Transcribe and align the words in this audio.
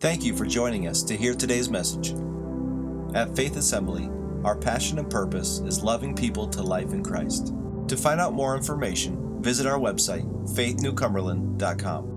Thank 0.00 0.24
you 0.24 0.34
for 0.34 0.46
joining 0.46 0.88
us 0.88 1.02
to 1.02 1.14
hear 1.14 1.34
today's 1.34 1.68
message. 1.68 2.14
At 3.14 3.36
Faith 3.36 3.58
Assembly, 3.58 4.08
our 4.44 4.56
passion 4.56 4.98
and 4.98 5.10
purpose 5.10 5.58
is 5.58 5.84
loving 5.84 6.16
people 6.16 6.48
to 6.48 6.62
life 6.62 6.94
in 6.94 7.04
Christ. 7.04 7.52
To 7.88 7.98
find 7.98 8.18
out 8.18 8.32
more 8.32 8.56
information, 8.56 9.42
visit 9.42 9.66
our 9.66 9.78
website, 9.78 10.24
faithnewcumberland.com. 10.56 12.16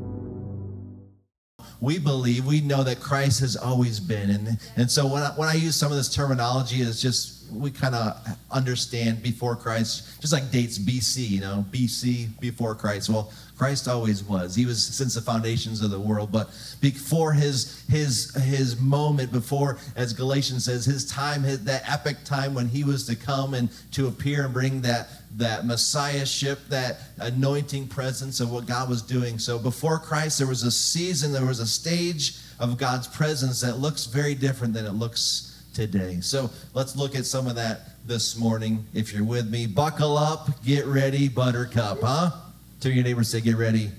we 1.82 2.00
believe, 2.00 2.46
we 2.46 2.62
know 2.62 2.86
that 2.86 3.02
Christ 3.02 3.42
has 3.42 3.58
always 3.58 4.00
been. 4.00 4.30
And, 4.30 4.58
and 4.78 4.90
so 4.90 5.06
when 5.06 5.22
I, 5.22 5.32
when 5.32 5.50
I 5.50 5.56
use 5.56 5.76
some 5.76 5.92
of 5.92 5.98
this 5.98 6.16
terminology, 6.16 6.82
it's 6.82 7.02
just, 7.02 7.43
we 7.52 7.72
kind 7.72 7.96
of 7.96 8.38
understand 8.52 9.22
before 9.22 9.56
Christ, 9.56 10.22
just 10.22 10.34
like 10.34 10.52
dates 10.52 10.78
BC, 10.78 11.30
you 11.30 11.42
know, 11.42 11.66
BC, 11.72 12.40
before 12.40 12.76
Christ. 12.76 13.10
Well, 13.10 13.32
Christ 13.58 13.88
always 13.88 14.24
was. 14.24 14.56
He 14.56 14.66
was 14.66 14.84
since 14.84 15.16
the 15.16 15.22
foundations 15.22 15.82
of 15.82 15.92
the 15.92 16.00
world. 16.00 16.32
But 16.32 16.50
before 16.82 17.34
his, 17.34 17.84
his, 17.88 18.34
his 18.36 18.80
moment, 18.80 19.32
before, 19.32 19.78
as 19.96 20.12
Galatians 20.14 20.66
says, 20.66 20.86
his 20.86 21.10
time, 21.10 21.44
his, 21.44 21.64
that 21.66 21.90
epic 21.90 22.24
time 22.26 22.54
when 22.54 22.68
he 22.68 22.84
was 22.84 23.06
to 23.08 23.16
come 23.16 23.54
and 23.54 23.70
to 23.92 24.08
appear 24.08 24.46
and 24.46 24.54
bring 24.54 24.82
that, 24.82 25.10
that 25.38 25.66
messiahship, 25.66 26.60
that 26.70 27.00
anointing 27.20 27.88
presence 27.88 28.40
of 28.40 28.52
what 28.52 28.66
God 28.66 28.90
was 28.90 29.02
doing. 29.02 29.38
So 29.38 29.60
before 29.60 30.00
Christ, 30.00 30.40
there 30.40 30.48
was 30.48 30.64
a 30.64 30.72
season, 30.72 31.32
there 31.32 31.46
was 31.46 31.60
a 31.60 31.68
stage 31.68 32.38
of 32.60 32.78
God's 32.78 33.08
presence 33.08 33.62
that 33.62 33.78
looks 33.78 34.06
very 34.06 34.36
different 34.36 34.74
than 34.74 34.86
it 34.86 34.94
looks 34.94 35.53
today. 35.74 36.20
So 36.22 36.50
let's 36.74 36.96
look 36.96 37.16
at 37.16 37.26
some 37.26 37.48
of 37.48 37.56
that 37.56 38.06
this 38.06 38.38
morning. 38.38 38.86
If 38.94 39.14
you're 39.14 39.24
with 39.24 39.50
me, 39.50 39.66
buckle 39.66 40.18
up, 40.18 40.64
get 40.64 40.86
ready, 40.86 41.30
buttercup, 41.30 42.00
huh? 42.02 42.32
Turn 42.80 42.94
your 42.94 43.04
neighbor 43.04 43.20
and 43.20 43.28
say, 43.28 43.42
get 43.42 43.58
ready. 43.58 43.90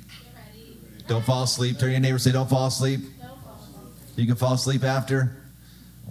Don't 1.07 1.25
fall 1.25 1.43
asleep. 1.43 1.79
Turn 1.79 1.91
your 1.91 2.01
neighbor 2.01 2.15
and 2.15 2.23
say, 2.23 2.33
don't 2.33 2.49
fall 2.49 2.67
asleep. 2.67 3.01
You 4.17 4.27
can 4.27 4.37
fall 4.37 4.55
asleep 4.55 4.85
after. 4.85 5.37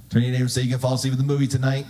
Turn 0.09 0.23
your 0.23 0.31
neighbor 0.31 0.43
and 0.43 0.51
say, 0.51 0.61
you 0.61 0.71
can 0.71 0.79
fall 0.79 0.95
asleep 0.95 1.13
in 1.13 1.19
the 1.19 1.25
movie 1.25 1.47
tonight. 1.47 1.85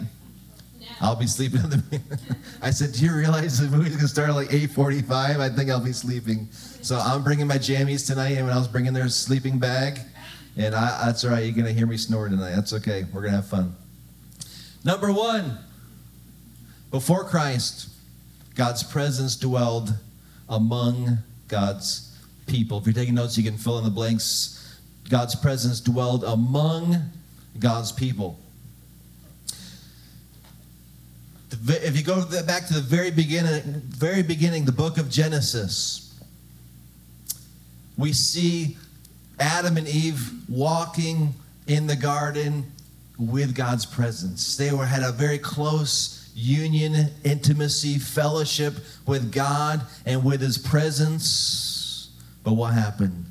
I'll 1.01 1.15
be 1.15 1.27
sleeping 1.27 1.61
in 1.63 1.69
the 1.69 2.01
I 2.61 2.71
said, 2.71 2.93
Do 2.93 3.03
you 3.03 3.13
realize 3.13 3.59
the 3.59 3.75
movie's 3.75 3.95
gonna 3.95 4.07
start 4.07 4.29
at 4.29 4.35
like 4.35 4.49
8:45? 4.49 5.11
I 5.39 5.49
think 5.49 5.69
I'll 5.69 5.83
be 5.83 5.91
sleeping. 5.91 6.47
So 6.51 6.97
I'm 6.97 7.23
bringing 7.23 7.47
my 7.47 7.57
jammies 7.57 8.07
tonight, 8.07 8.37
and 8.37 8.49
I 8.49 8.57
was 8.57 8.69
bringing 8.69 8.93
their 8.93 9.09
sleeping 9.09 9.59
bag. 9.59 9.99
And 10.55 10.75
I, 10.75 11.05
that's 11.05 11.23
all 11.23 11.31
right, 11.31 11.43
you're 11.43 11.55
gonna 11.55 11.73
hear 11.73 11.87
me 11.87 11.97
snore 11.97 12.29
tonight. 12.29 12.55
That's 12.55 12.73
okay. 12.73 13.05
We're 13.11 13.21
gonna 13.21 13.37
have 13.37 13.47
fun. 13.47 13.75
Number 14.83 15.11
one, 15.11 15.57
before 16.91 17.23
Christ, 17.23 17.89
God's 18.55 18.83
presence 18.83 19.35
dwelled 19.35 19.95
among 20.47 21.17
God's 21.47 22.15
people. 22.45 22.77
If 22.77 22.85
you're 22.85 22.93
taking 22.93 23.15
notes, 23.15 23.37
you 23.37 23.43
can 23.43 23.57
fill 23.57 23.77
in 23.79 23.83
the 23.83 23.89
blanks. 23.89 24.79
God's 25.09 25.35
presence 25.35 25.79
dwelled 25.81 26.23
among 26.23 26.97
God's 27.59 27.91
people. 27.91 28.39
If 31.51 31.97
you 31.97 32.03
go 32.03 32.25
back 32.45 32.67
to 32.67 32.73
the 32.73 32.81
very 32.81 33.11
beginning, 33.11 33.61
very 33.87 34.23
beginning, 34.23 34.65
the 34.65 34.71
book 34.71 34.97
of 34.97 35.09
Genesis, 35.09 36.19
we 37.97 38.11
see 38.11 38.77
Adam 39.43 39.75
and 39.75 39.89
Eve 39.89 40.31
walking 40.47 41.33
in 41.67 41.85
the 41.85 41.97
garden 41.97 42.71
with 43.19 43.53
God's 43.53 43.85
presence. 43.85 44.55
They 44.55 44.71
were 44.71 44.85
had 44.85 45.03
a 45.03 45.11
very 45.11 45.37
close 45.37 46.31
union, 46.33 47.09
intimacy, 47.25 47.99
fellowship 47.99 48.73
with 49.05 49.33
God 49.33 49.81
and 50.05 50.23
with 50.23 50.39
his 50.39 50.57
presence. 50.57 52.09
But 52.45 52.53
what 52.53 52.73
happened? 52.73 53.25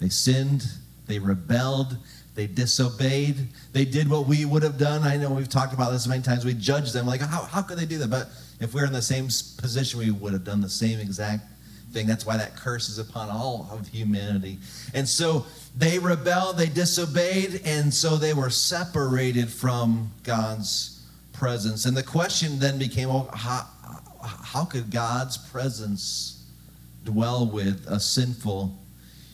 They 0.00 0.08
sinned, 0.08 0.64
they 1.06 1.18
rebelled, 1.18 1.98
they 2.34 2.46
disobeyed, 2.46 3.36
they 3.74 3.84
did 3.84 4.08
what 4.08 4.26
we 4.26 4.46
would 4.46 4.62
have 4.62 4.78
done. 4.78 5.02
I 5.02 5.18
know 5.18 5.30
we've 5.30 5.48
talked 5.48 5.74
about 5.74 5.92
this 5.92 6.06
many 6.06 6.22
times. 6.22 6.46
We 6.46 6.54
judge 6.54 6.92
them 6.92 7.06
like, 7.06 7.20
how, 7.20 7.42
how 7.42 7.60
could 7.60 7.78
they 7.78 7.86
do 7.86 7.98
that? 7.98 8.08
But 8.08 8.28
if 8.60 8.72
we 8.72 8.80
we're 8.80 8.86
in 8.86 8.94
the 8.94 9.02
same 9.02 9.26
position, 9.26 10.00
we 10.00 10.10
would 10.10 10.32
have 10.32 10.44
done 10.44 10.62
the 10.62 10.70
same 10.70 11.00
exact 11.00 11.42
thing. 11.94 12.06
That's 12.06 12.26
why 12.26 12.36
that 12.36 12.56
curse 12.56 12.90
is 12.90 12.98
upon 12.98 13.30
all 13.30 13.68
of 13.70 13.88
humanity. 13.88 14.58
And 14.92 15.08
so 15.08 15.46
they 15.78 15.98
rebelled, 15.98 16.58
they 16.58 16.68
disobeyed, 16.68 17.62
and 17.64 17.94
so 17.94 18.16
they 18.16 18.34
were 18.34 18.50
separated 18.50 19.48
from 19.48 20.10
God's 20.24 21.02
presence. 21.32 21.86
And 21.86 21.96
the 21.96 22.02
question 22.02 22.58
then 22.58 22.78
became, 22.78 23.08
well, 23.08 23.30
how, 23.32 23.66
how 24.22 24.64
could 24.64 24.90
God's 24.90 25.38
presence 25.38 26.44
dwell 27.04 27.46
with 27.46 27.86
a 27.88 27.98
sinful 27.98 28.76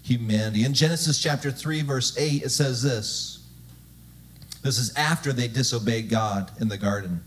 humanity? 0.03 0.65
In 0.65 0.75
Genesis 0.75 1.20
chapter 1.20 1.50
3, 1.50 1.82
verse 1.82 2.16
8, 2.16 2.43
it 2.44 2.50
says 2.50 2.82
this. 2.82 3.38
This 4.62 4.78
is 4.78 4.94
after 4.97 5.32
they 5.32 5.49
disobeyed 5.49 6.10
God 6.10 6.50
in 6.60 6.69
the 6.69 6.76
garden. 6.76 7.22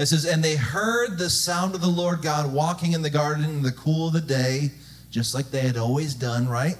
It 0.00 0.06
says, 0.06 0.24
And 0.24 0.42
they 0.42 0.56
heard 0.56 1.18
the 1.18 1.28
sound 1.28 1.74
of 1.74 1.82
the 1.82 1.86
Lord 1.86 2.22
God 2.22 2.50
walking 2.54 2.92
in 2.92 3.02
the 3.02 3.10
garden 3.10 3.44
in 3.44 3.62
the 3.62 3.70
cool 3.70 4.06
of 4.06 4.14
the 4.14 4.22
day, 4.22 4.70
just 5.10 5.34
like 5.34 5.50
they 5.50 5.60
had 5.60 5.76
always 5.76 6.14
done, 6.14 6.48
right? 6.48 6.76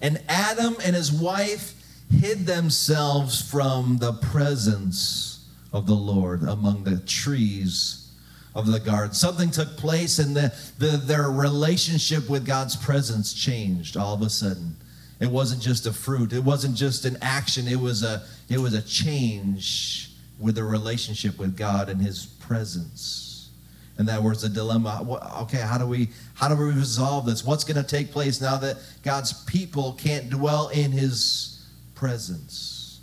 And 0.00 0.22
Adam 0.28 0.74
and 0.82 0.96
his 0.96 1.12
wife 1.12 1.74
hid 2.10 2.46
themselves 2.46 3.42
from 3.42 3.98
the 3.98 4.14
presence 4.14 5.46
of 5.74 5.86
the 5.86 5.94
Lord 5.94 6.42
among 6.42 6.84
the 6.84 7.00
trees 7.00 8.10
of 8.54 8.66
the 8.66 8.80
garden. 8.80 9.12
Something 9.12 9.50
took 9.50 9.76
place, 9.76 10.18
and 10.18 10.34
the, 10.34 10.54
the, 10.78 10.96
their 10.96 11.30
relationship 11.30 12.30
with 12.30 12.46
God's 12.46 12.76
presence 12.76 13.34
changed 13.34 13.94
all 13.94 14.14
of 14.14 14.22
a 14.22 14.30
sudden. 14.30 14.74
It 15.20 15.30
wasn't 15.30 15.60
just 15.60 15.84
a 15.84 15.92
fruit, 15.92 16.32
it 16.32 16.44
wasn't 16.44 16.76
just 16.76 17.04
an 17.04 17.18
action, 17.20 17.68
it 17.68 17.78
was 17.78 18.02
a, 18.02 18.22
it 18.48 18.58
was 18.58 18.72
a 18.72 18.80
change 18.80 20.07
with 20.38 20.58
a 20.58 20.64
relationship 20.64 21.38
with 21.38 21.56
God 21.56 21.88
and 21.88 22.00
his 22.00 22.26
presence. 22.26 23.50
And 23.96 24.06
that 24.08 24.22
was 24.22 24.44
a 24.44 24.48
dilemma. 24.48 25.04
Okay, 25.42 25.58
how 25.58 25.76
do 25.76 25.86
we 25.86 26.10
how 26.34 26.48
do 26.48 26.54
we 26.54 26.72
resolve 26.72 27.26
this? 27.26 27.44
What's 27.44 27.64
going 27.64 27.82
to 27.82 27.88
take 27.88 28.12
place 28.12 28.40
now 28.40 28.56
that 28.58 28.76
God's 29.02 29.44
people 29.44 29.94
can't 29.94 30.30
dwell 30.30 30.68
in 30.68 30.92
his 30.92 31.66
presence? 31.96 33.00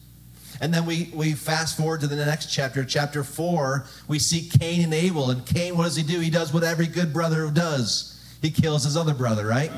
And 0.61 0.73
then 0.73 0.85
we, 0.85 1.11
we 1.13 1.33
fast 1.33 1.75
forward 1.75 1.99
to 1.99 2.07
the 2.07 2.15
next 2.15 2.45
chapter, 2.45 2.85
chapter 2.85 3.25
four. 3.25 3.87
We 4.07 4.19
see 4.19 4.49
Cain 4.57 4.83
and 4.83 4.93
Abel. 4.93 5.29
And 5.29 5.45
Cain, 5.45 5.75
what 5.75 5.83
does 5.83 5.97
he 5.97 6.03
do? 6.03 6.21
He 6.21 6.29
does 6.29 6.53
what 6.53 6.63
every 6.63 6.87
good 6.87 7.11
brother 7.11 7.49
does. 7.51 8.17
He 8.41 8.51
kills 8.51 8.85
his 8.85 8.95
other 8.95 9.13
brother, 9.13 9.45
right? 9.45 9.71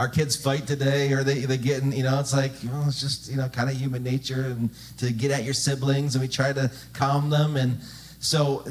Our 0.00 0.08
kids 0.08 0.34
fight 0.34 0.66
today, 0.66 1.12
or 1.12 1.22
they 1.22 1.40
they 1.40 1.58
getting, 1.58 1.92
you 1.92 2.04
know, 2.04 2.18
it's 2.18 2.32
like, 2.32 2.52
well, 2.64 2.84
it's 2.88 3.00
just, 3.00 3.30
you 3.30 3.36
know, 3.36 3.50
kind 3.50 3.68
of 3.68 3.76
human 3.76 4.02
nature 4.02 4.46
and 4.46 4.70
to 4.96 5.12
get 5.12 5.30
at 5.30 5.44
your 5.44 5.52
siblings, 5.52 6.14
and 6.14 6.22
we 6.22 6.28
try 6.28 6.54
to 6.54 6.70
calm 6.94 7.28
them. 7.28 7.56
And 7.56 7.78
so 8.18 8.64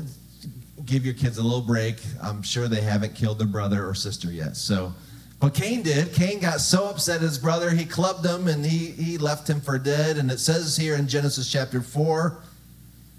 give 0.88 1.06
your 1.06 1.14
kids 1.14 1.38
a 1.38 1.44
little 1.44 1.62
break. 1.62 1.98
I'm 2.20 2.42
sure 2.42 2.68
they 2.68 2.82
haven't 2.82 3.14
killed 3.14 3.38
their 3.38 3.48
brother 3.48 3.88
or 3.88 3.94
sister 3.94 4.32
yet. 4.32 4.58
So, 4.58 4.92
but 5.40 5.54
Cain 5.54 5.84
did. 5.84 6.14
Cain 6.14 6.40
got 6.40 6.62
so 6.62 6.90
upset 6.90 7.18
at 7.18 7.22
his 7.22 7.38
brother, 7.38 7.70
he 7.70 7.86
clubbed 7.86 8.26
him 8.26 8.48
and 8.48 8.66
he, 8.66 8.88
he 8.88 9.20
left 9.20 9.48
him 9.48 9.62
for 9.62 9.78
dead. 9.78 10.18
And 10.18 10.32
it 10.32 10.40
says 10.40 10.76
here 10.76 10.96
in 10.96 11.08
Genesis 11.08 11.52
chapter 11.52 11.82
4, 11.82 12.40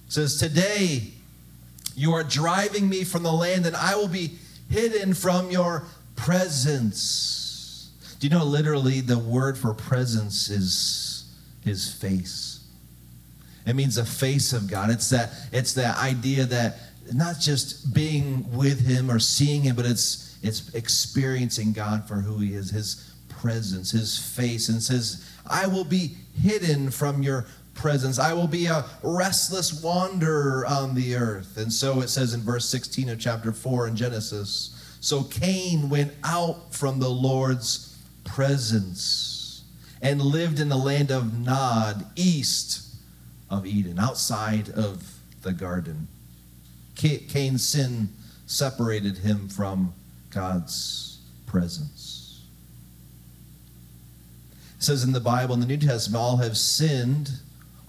says, 0.09 0.37
Today 0.37 1.13
you 1.95 2.13
are 2.13 2.25
driving 2.25 2.89
me 2.89 3.05
from 3.05 3.23
the 3.23 3.33
land, 3.33 3.67
and 3.67 3.77
I 3.77 3.95
will 3.95 4.09
be 4.09 4.33
hidden 4.69 5.15
from 5.15 5.53
your 5.53 5.85
presence. 6.17 7.40
Do 8.21 8.27
you 8.27 8.31
know 8.31 8.45
literally 8.45 9.01
the 9.01 9.19
word 9.19 9.59
for 9.59 9.75
presence 9.75 10.49
is 10.49 11.35
his 11.65 11.93
face? 11.93 12.65
It 13.67 13.75
means 13.75 13.97
the 13.97 14.05
face 14.05 14.53
of 14.53 14.71
God. 14.71 14.91
It's 14.91 15.11
that, 15.11 15.33
it's 15.53 15.73
that 15.75 15.99
idea 15.99 16.45
that 16.45 16.79
not 17.13 17.41
just 17.41 17.93
being 17.93 18.51
with 18.55 18.87
him 18.87 19.11
or 19.11 19.19
seeing 19.19 19.63
him, 19.63 19.75
but 19.75 19.87
it's 19.87 20.31
it's 20.43 20.75
experiencing 20.75 21.73
God 21.73 22.09
for 22.09 22.15
who 22.15 22.39
he 22.39 22.55
is, 22.55 22.71
his 22.71 23.13
presence, 23.29 23.91
his 23.91 24.19
face, 24.19 24.69
and 24.69 24.83
says, 24.83 25.29
I 25.47 25.67
will 25.67 25.85
be 25.85 26.17
hidden 26.41 26.91
from 26.91 27.23
your 27.23 27.47
presence. 27.75 28.19
I 28.19 28.33
will 28.33 28.47
be 28.47 28.67
a 28.67 28.85
restless 29.03 29.83
wanderer 29.83 30.65
on 30.67 30.95
the 30.95 31.17
earth. 31.17 31.57
And 31.57 31.73
so 31.73 32.01
it 32.01 32.09
says 32.09 32.35
in 32.35 32.41
verse 32.41 32.67
16 32.67 33.11
of 33.11 33.21
chapter 33.21 33.53
4 33.53 33.89
in 33.89 33.97
Genesis. 33.97 34.77
So 35.01 35.25
Cain 35.25 35.89
went 35.89 36.13
out 36.25 36.75
from 36.75 37.01
the 37.01 37.09
Lord's 37.09 37.90
presence 38.35 39.65
and 40.03 40.21
lived 40.21 40.61
in 40.61 40.69
the 40.69 40.77
land 40.77 41.11
of 41.11 41.39
Nod, 41.39 42.07
east 42.17 42.97
of 43.51 43.67
Eden, 43.67 43.99
outside 43.99 44.71
of 44.71 45.19
the 45.43 45.53
garden. 45.53 46.09
Cain's 46.95 47.67
sin 47.67 48.11
separated 48.47 49.19
him 49.19 49.49
from 49.49 49.95
God's 50.31 51.19
presence. 51.47 52.43
It 54.79 54.85
says 54.85 55.05
in 55.05 55.13
the 55.13 55.21
Bible, 55.21 55.55
in 55.55 55.61
the 55.61 55.67
New 55.67 55.77
Testament, 55.77 56.23
all 56.23 56.37
have 56.39 56.57
sinned, 56.57 57.31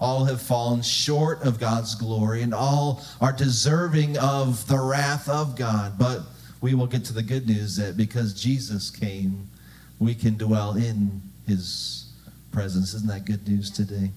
all 0.00 0.24
have 0.24 0.42
fallen 0.42 0.82
short 0.82 1.42
of 1.42 1.60
God's 1.60 1.94
glory, 1.94 2.42
and 2.42 2.52
all 2.52 3.02
are 3.20 3.32
deserving 3.32 4.18
of 4.18 4.66
the 4.66 4.78
wrath 4.78 5.28
of 5.28 5.56
God. 5.56 5.98
But 5.98 6.22
we 6.60 6.74
will 6.74 6.86
get 6.86 7.04
to 7.06 7.12
the 7.12 7.22
good 7.22 7.46
news 7.46 7.76
that 7.76 7.96
because 7.96 8.40
Jesus 8.40 8.90
came, 8.90 9.48
we 10.02 10.14
can 10.14 10.36
dwell 10.36 10.76
in 10.76 11.22
his 11.46 12.12
presence. 12.50 12.94
Isn't 12.94 13.08
that 13.08 13.24
good 13.24 13.46
news 13.48 13.70
today? 13.70 14.10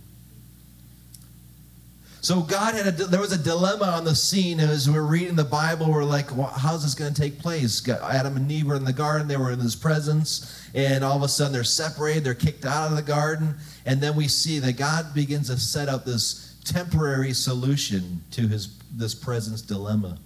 So 2.21 2.41
God 2.41 2.73
had 2.73 2.87
a, 2.87 2.91
there 2.91 3.19
was 3.19 3.31
a 3.31 3.37
dilemma 3.37 3.85
on 3.85 4.03
the 4.03 4.15
scene 4.15 4.59
as 4.59 4.89
we're 4.89 5.03
reading 5.03 5.35
the 5.35 5.43
Bible. 5.43 5.91
We're 5.91 6.03
like, 6.03 6.35
well, 6.35 6.47
how's 6.47 6.81
this 6.81 6.95
going 6.95 7.13
to 7.13 7.21
take 7.21 7.37
place? 7.37 7.87
Adam 7.87 8.35
and 8.35 8.51
Eve 8.51 8.65
were 8.65 8.75
in 8.75 8.83
the 8.83 8.93
garden. 8.93 9.27
They 9.27 9.37
were 9.37 9.51
in 9.51 9.59
His 9.59 9.75
presence, 9.75 10.67
and 10.73 11.03
all 11.03 11.15
of 11.15 11.21
a 11.21 11.27
sudden 11.27 11.53
they're 11.53 11.63
separated. 11.63 12.23
They're 12.23 12.33
kicked 12.33 12.65
out 12.65 12.89
of 12.89 12.95
the 12.95 13.03
garden, 13.03 13.53
and 13.85 14.01
then 14.01 14.15
we 14.15 14.27
see 14.27 14.57
that 14.57 14.75
God 14.75 15.13
begins 15.13 15.49
to 15.49 15.59
set 15.59 15.87
up 15.87 16.03
this 16.03 16.55
temporary 16.65 17.33
solution 17.33 18.23
to 18.31 18.47
His 18.47 18.75
this 18.91 19.13
presence 19.13 19.61
dilemma. 19.61 20.17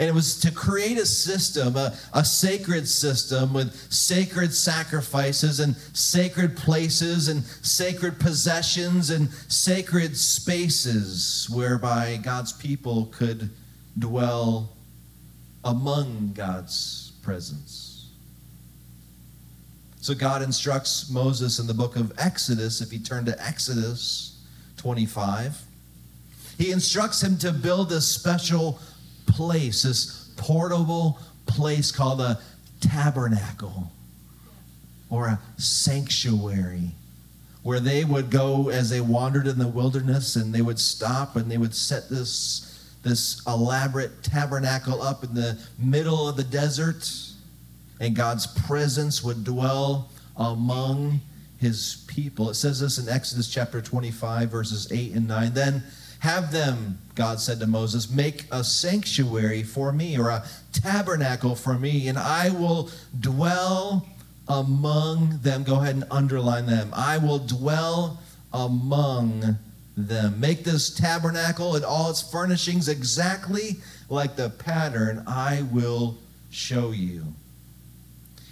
And 0.00 0.08
it 0.08 0.14
was 0.14 0.40
to 0.40 0.50
create 0.50 0.96
a 0.96 1.04
system, 1.04 1.76
a, 1.76 1.94
a 2.14 2.24
sacred 2.24 2.88
system 2.88 3.52
with 3.52 3.74
sacred 3.92 4.54
sacrifices 4.54 5.60
and 5.60 5.76
sacred 5.92 6.56
places 6.56 7.28
and 7.28 7.44
sacred 7.44 8.18
possessions 8.18 9.10
and 9.10 9.30
sacred 9.48 10.16
spaces 10.16 11.50
whereby 11.52 12.18
God's 12.22 12.50
people 12.50 13.10
could 13.12 13.50
dwell 13.98 14.70
among 15.64 16.32
God's 16.32 17.12
presence. 17.22 18.08
So 20.00 20.14
God 20.14 20.40
instructs 20.40 21.10
Moses 21.10 21.58
in 21.58 21.66
the 21.66 21.74
book 21.74 21.96
of 21.96 22.10
Exodus, 22.18 22.80
if 22.80 22.90
you 22.90 23.00
turn 23.00 23.26
to 23.26 23.46
Exodus 23.46 24.42
25, 24.78 25.62
he 26.56 26.72
instructs 26.72 27.22
him 27.22 27.36
to 27.38 27.52
build 27.52 27.92
a 27.92 28.00
special 28.00 28.78
place, 29.30 29.82
this 29.82 30.30
portable 30.36 31.18
place 31.46 31.90
called 31.90 32.20
a 32.20 32.40
tabernacle 32.80 33.90
or 35.10 35.26
a 35.26 35.40
sanctuary 35.58 36.92
where 37.62 37.80
they 37.80 38.04
would 38.04 38.30
go 38.30 38.70
as 38.70 38.88
they 38.88 39.00
wandered 39.00 39.46
in 39.46 39.58
the 39.58 39.66
wilderness 39.66 40.36
and 40.36 40.54
they 40.54 40.62
would 40.62 40.78
stop 40.78 41.36
and 41.36 41.50
they 41.50 41.58
would 41.58 41.74
set 41.74 42.08
this 42.08 42.66
this 43.02 43.42
elaborate 43.46 44.22
tabernacle 44.22 45.00
up 45.02 45.24
in 45.24 45.32
the 45.32 45.58
middle 45.78 46.28
of 46.28 46.36
the 46.36 46.44
desert 46.44 47.10
and 47.98 48.14
God's 48.14 48.46
presence 48.46 49.22
would 49.24 49.42
dwell 49.44 50.10
among 50.36 51.20
his 51.58 52.04
people. 52.08 52.50
It 52.50 52.54
says 52.54 52.80
this 52.80 52.98
in 52.98 53.08
Exodus 53.08 53.48
chapter 53.48 53.80
25 53.80 54.50
verses 54.50 54.90
8 54.90 55.14
and 55.14 55.28
9. 55.28 55.54
Then 55.54 55.82
have 56.20 56.52
them, 56.52 56.98
God 57.14 57.40
said 57.40 57.60
to 57.60 57.66
Moses, 57.66 58.10
make 58.10 58.46
a 58.50 58.62
sanctuary 58.64 59.62
for 59.62 59.92
me 59.92 60.18
or 60.18 60.28
a 60.28 60.44
tabernacle 60.72 61.54
for 61.54 61.74
me, 61.74 62.08
and 62.08 62.18
I 62.18 62.50
will 62.50 62.90
dwell 63.18 64.06
among 64.48 65.40
them. 65.42 65.64
Go 65.64 65.80
ahead 65.80 65.96
and 65.96 66.04
underline 66.10 66.66
them. 66.66 66.90
I 66.94 67.18
will 67.18 67.38
dwell 67.38 68.20
among 68.52 69.58
them. 69.96 70.40
Make 70.40 70.64
this 70.64 70.94
tabernacle 70.94 71.76
and 71.76 71.84
all 71.84 72.10
its 72.10 72.20
furnishings 72.22 72.88
exactly 72.88 73.76
like 74.08 74.36
the 74.36 74.50
pattern 74.50 75.24
I 75.26 75.62
will 75.70 76.18
show 76.50 76.90
you. 76.90 77.34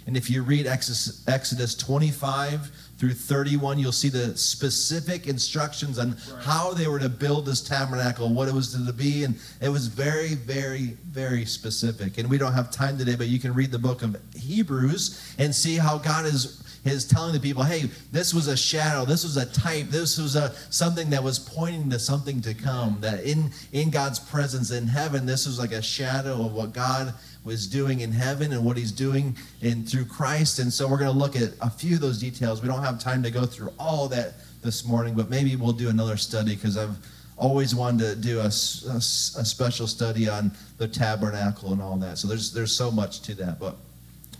And 0.07 0.17
if 0.17 0.29
you 0.29 0.41
read 0.41 0.65
Exodus 0.65 1.75
25 1.75 2.71
through 2.99 3.13
31, 3.13 3.79
you'll 3.79 3.93
see 3.93 4.09
the 4.09 4.37
specific 4.37 5.25
instructions 5.25 5.97
on 5.97 6.11
right. 6.11 6.43
how 6.43 6.73
they 6.73 6.85
were 6.85 6.99
to 6.99 7.07
build 7.07 7.45
this 7.45 7.61
tabernacle, 7.61 8.27
what 8.27 8.49
it 8.49 8.53
was 8.53 8.73
to 8.73 8.93
be. 8.93 9.23
And 9.23 9.39
it 9.61 9.69
was 9.69 9.87
very, 9.87 10.35
very, 10.35 10.97
very 11.07 11.45
specific. 11.45 12.17
And 12.17 12.29
we 12.29 12.37
don't 12.37 12.51
have 12.51 12.71
time 12.71 12.97
today, 12.97 13.15
but 13.15 13.27
you 13.27 13.39
can 13.39 13.53
read 13.53 13.71
the 13.71 13.79
book 13.79 14.03
of 14.03 14.17
Hebrews 14.35 15.35
and 15.37 15.55
see 15.55 15.77
how 15.77 15.97
God 15.97 16.25
is 16.25 16.61
is 16.85 17.05
telling 17.05 17.33
the 17.33 17.39
people, 17.39 17.63
hey, 17.63 17.89
this 18.11 18.33
was 18.33 18.47
a 18.47 18.57
shadow, 18.57 19.05
this 19.05 19.23
was 19.23 19.37
a 19.37 19.45
type, 19.47 19.87
this 19.87 20.17
was 20.17 20.35
a 20.35 20.53
something 20.69 21.09
that 21.09 21.23
was 21.23 21.39
pointing 21.39 21.89
to 21.89 21.99
something 21.99 22.41
to 22.41 22.53
come. 22.53 22.97
That 23.01 23.23
in 23.23 23.51
in 23.71 23.89
God's 23.89 24.19
presence 24.19 24.71
in 24.71 24.87
heaven, 24.87 25.25
this 25.25 25.45
was 25.45 25.59
like 25.59 25.71
a 25.71 25.81
shadow 25.81 26.45
of 26.45 26.53
what 26.53 26.73
God 26.73 27.13
was 27.43 27.67
doing 27.67 28.01
in 28.01 28.11
heaven 28.11 28.51
and 28.51 28.63
what 28.65 28.77
he's 28.77 28.91
doing 28.91 29.35
in 29.61 29.85
through 29.85 30.05
Christ. 30.05 30.59
And 30.59 30.71
so 30.71 30.87
we're 30.87 30.97
going 30.97 31.11
to 31.11 31.17
look 31.17 31.35
at 31.35 31.53
a 31.61 31.69
few 31.69 31.95
of 31.95 32.01
those 32.01 32.19
details. 32.19 32.61
We 32.61 32.67
don't 32.67 32.83
have 32.83 32.99
time 32.99 33.23
to 33.23 33.31
go 33.31 33.45
through 33.45 33.73
all 33.79 34.07
that 34.09 34.33
this 34.61 34.85
morning, 34.85 35.15
but 35.15 35.29
maybe 35.29 35.55
we'll 35.55 35.71
do 35.71 35.89
another 35.89 36.17
study 36.17 36.55
because 36.55 36.77
I've 36.77 36.97
always 37.37 37.73
wanted 37.73 38.03
to 38.03 38.15
do 38.15 38.39
a, 38.39 38.43
a, 38.43 38.97
a, 38.97 39.01
special 39.45 39.87
study 39.87 40.27
on 40.27 40.51
the 40.77 40.87
tabernacle 40.87 41.71
and 41.71 41.81
all 41.81 41.95
that. 41.97 42.17
So 42.17 42.27
there's 42.27 42.51
there's 42.51 42.75
so 42.75 42.91
much 42.91 43.21
to 43.21 43.35
that, 43.35 43.59
but 43.59 43.77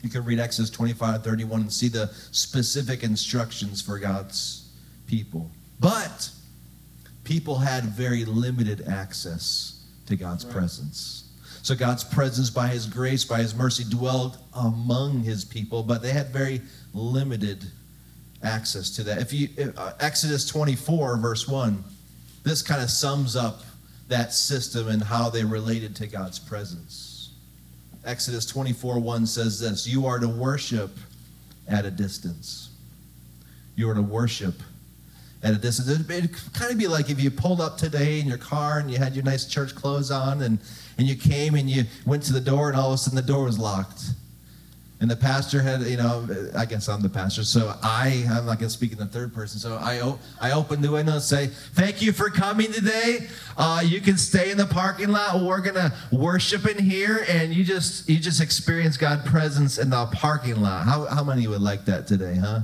you 0.02 0.10
can 0.10 0.24
read 0.24 0.40
Exodus 0.40 0.70
25, 0.70 1.24
31 1.24 1.62
and 1.62 1.74
see 1.74 1.88
the 1.88 2.08
specific 2.32 3.04
instructions 3.04 3.82
for 3.82 4.00
God's 4.00 4.70
people. 5.08 5.50
But 5.80 6.30
people 7.24 7.58
had 7.58 7.84
very 7.86 8.26
limited 8.26 8.88
access 8.88 9.86
to 10.06 10.16
God's 10.16 10.46
right. 10.46 10.54
presence. 10.54 11.30
So 11.62 11.76
God's 11.76 12.04
presence, 12.04 12.50
by 12.50 12.68
His 12.68 12.86
grace, 12.86 13.26
by 13.26 13.40
His 13.40 13.54
mercy, 13.54 13.84
dwelled 13.84 14.38
among 14.54 15.24
His 15.24 15.46
people, 15.46 15.84
but 15.84 16.02
they 16.02 16.12
had 16.12 16.30
very 16.30 16.62
limited 16.94 17.66
access 18.42 18.90
to 18.92 19.04
that. 19.04 19.20
If 19.20 19.34
you 19.34 19.50
uh, 19.78 19.94
Exodus 20.00 20.48
24, 20.48 21.18
verse 21.18 21.48
1, 21.48 21.84
this 22.44 22.62
kind 22.62 22.82
of 22.82 22.90
sums 22.90 23.36
up 23.36 23.62
that 24.08 24.34
system 24.34 24.88
and 24.88 25.04
how 25.04 25.30
they 25.30 25.44
related 25.44 25.96
to 25.98 26.08
God's 26.08 26.40
presence. 26.40 27.19
Exodus 28.06 28.46
24, 28.46 29.00
1 29.00 29.26
says 29.26 29.60
this 29.60 29.88
You 29.88 30.06
are 30.06 30.20
to 30.20 30.28
worship 30.28 30.92
at 31.68 31.86
a 31.86 31.92
distance. 31.92 32.70
You 33.76 33.90
are 33.90 33.94
to 33.94 34.02
worship 34.02 34.56
at 35.44 35.54
a 35.54 35.58
distance. 35.58 35.90
It'd, 35.90 36.10
it'd 36.10 36.54
kind 36.54 36.72
of 36.72 36.78
be 36.78 36.88
like 36.88 37.10
if 37.10 37.22
you 37.22 37.32
pulled 37.32 37.62
up 37.62 37.78
today 37.78 38.20
in 38.20 38.28
your 38.28 38.38
car 38.38 38.80
and 38.80 38.90
you 38.92 38.98
had 38.98 39.16
your 39.16 39.24
nice 39.24 39.46
church 39.46 39.76
clothes 39.76 40.12
on 40.12 40.42
and 40.42 40.60
and 40.98 41.08
you 41.08 41.16
came 41.16 41.56
and 41.56 41.70
you 41.70 41.86
went 42.06 42.24
to 42.24 42.34
the 42.34 42.42
door 42.42 42.70
and 42.70 42.78
all 42.78 42.90
of 42.90 42.96
a 42.96 42.98
sudden 42.98 43.16
the 43.16 43.22
door 43.22 43.46
was 43.46 43.58
locked. 43.58 44.04
And 45.02 45.10
the 45.10 45.16
pastor 45.16 45.62
had, 45.62 45.82
you 45.84 45.96
know, 45.96 46.28
I 46.58 46.66
guess 46.66 46.90
I'm 46.90 47.02
the 47.02 47.08
pastor, 47.08 47.46
so 47.46 47.74
I, 47.82 48.26
I'm 48.30 48.46
not 48.46 48.60
going 48.60 48.68
to 48.68 48.70
speak 48.70 48.92
in 48.92 48.98
the 48.98 49.06
third 49.06 49.34
person. 49.34 49.58
So 49.58 49.78
I, 49.78 50.02
I 50.42 50.52
open 50.52 50.82
the 50.82 50.92
window 50.92 51.14
and 51.14 51.22
say, 51.22 51.48
"Thank 51.48 52.02
you 52.02 52.12
for 52.12 52.30
coming 52.30 52.74
today. 52.74 53.28
Uh, 53.58 53.82
you 53.86 54.02
can 54.02 54.18
stay 54.18 54.52
in 54.52 54.58
the 54.58 54.66
parking 54.66 55.08
lot. 55.08 55.42
We're 55.42 55.62
going 55.62 55.76
to 55.76 55.94
worship 56.12 56.68
in 56.68 56.84
here, 56.84 57.26
and 57.30 57.54
you 57.54 57.64
just, 57.64 58.10
you 58.10 58.20
just 58.20 58.42
experience 58.42 58.98
God's 58.98 59.30
presence 59.30 59.78
in 59.78 59.90
the 59.90 60.06
parking 60.08 60.62
lot. 60.62 60.86
How, 60.86 61.06
how 61.06 61.24
many 61.24 61.48
would 61.48 61.62
like 61.62 61.86
that 61.86 62.06
today, 62.06 62.36
huh? 62.36 62.62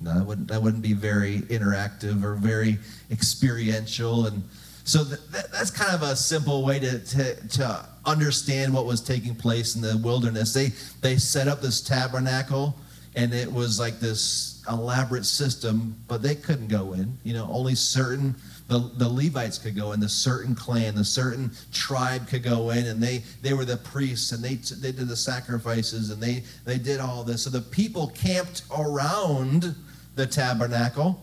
No, 0.00 0.18
that 0.18 0.24
wouldn't, 0.24 0.48
that 0.48 0.62
wouldn't 0.62 0.82
be 0.82 0.94
very 0.94 1.40
interactive 1.42 2.24
or 2.24 2.34
very 2.34 2.78
experiential. 3.10 4.26
And 4.26 4.42
so 4.84 5.04
th- 5.04 5.20
that's 5.52 5.70
kind 5.70 5.94
of 5.94 6.02
a 6.02 6.16
simple 6.16 6.64
way 6.64 6.78
to, 6.80 6.98
to, 6.98 7.48
to 7.48 7.86
understand 8.04 8.74
what 8.74 8.86
was 8.86 9.00
taking 9.00 9.34
place 9.34 9.76
in 9.76 9.80
the 9.80 9.96
wilderness. 9.98 10.52
They, 10.52 10.70
they 11.00 11.16
set 11.16 11.48
up 11.48 11.60
this 11.60 11.80
tabernacle, 11.80 12.76
and 13.14 13.32
it 13.32 13.52
was 13.52 13.78
like 13.78 14.00
this 14.00 14.62
elaborate 14.68 15.26
system, 15.26 15.96
but 16.08 16.22
they 16.22 16.34
couldn't 16.34 16.68
go 16.68 16.94
in. 16.94 17.18
You 17.22 17.34
know, 17.34 17.48
only 17.50 17.74
certain 17.74 18.34
the, 18.68 18.90
the 18.96 19.08
Levites 19.08 19.58
could 19.58 19.76
go 19.76 19.92
in, 19.92 20.00
the 20.00 20.08
certain 20.08 20.54
clan, 20.54 20.94
the 20.94 21.04
certain 21.04 21.50
tribe 21.72 22.28
could 22.28 22.42
go 22.42 22.70
in, 22.70 22.86
and 22.86 23.02
they 23.02 23.22
they 23.42 23.52
were 23.52 23.64
the 23.64 23.76
priests, 23.76 24.32
and 24.32 24.42
they 24.42 24.54
they 24.54 24.92
did 24.92 25.08
the 25.08 25.16
sacrifices, 25.16 26.10
and 26.10 26.22
they 26.22 26.42
they 26.64 26.78
did 26.78 26.98
all 27.00 27.22
this. 27.22 27.42
So 27.44 27.50
the 27.50 27.60
people 27.60 28.08
camped 28.08 28.62
around 28.76 29.74
the 30.14 30.26
tabernacle, 30.26 31.22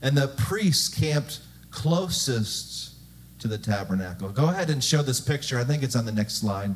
and 0.00 0.16
the 0.16 0.28
priests 0.28 0.88
camped 0.88 1.40
closest 1.72 2.94
to 3.40 3.48
the 3.48 3.58
tabernacle. 3.58 4.28
Go 4.28 4.48
ahead 4.48 4.70
and 4.70 4.82
show 4.82 5.02
this 5.02 5.20
picture. 5.20 5.58
I 5.58 5.64
think 5.64 5.82
it's 5.82 5.96
on 5.96 6.04
the 6.04 6.12
next 6.12 6.34
slide. 6.34 6.74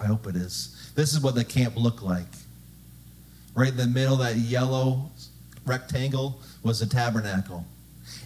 I 0.00 0.06
hope 0.06 0.28
it 0.28 0.36
is. 0.36 0.92
This 0.94 1.12
is 1.12 1.20
what 1.20 1.34
the 1.34 1.44
camp 1.44 1.76
looked 1.76 2.02
like. 2.02 2.26
Right 3.54 3.70
in 3.70 3.76
the 3.76 3.86
middle, 3.86 4.16
that 4.18 4.36
yellow 4.36 5.10
rectangle 5.66 6.40
was 6.62 6.80
the 6.80 6.86
tabernacle. 6.86 7.66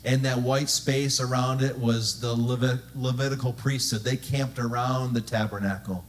And 0.05 0.23
that 0.25 0.39
white 0.39 0.69
space 0.69 1.21
around 1.21 1.63
it 1.63 1.79
was 1.79 2.21
the 2.21 2.35
Levitical 2.95 3.53
priesthood. 3.53 4.03
They 4.03 4.17
camped 4.17 4.59
around 4.59 5.15
the 5.15 5.21
tabernacle. 5.21 6.05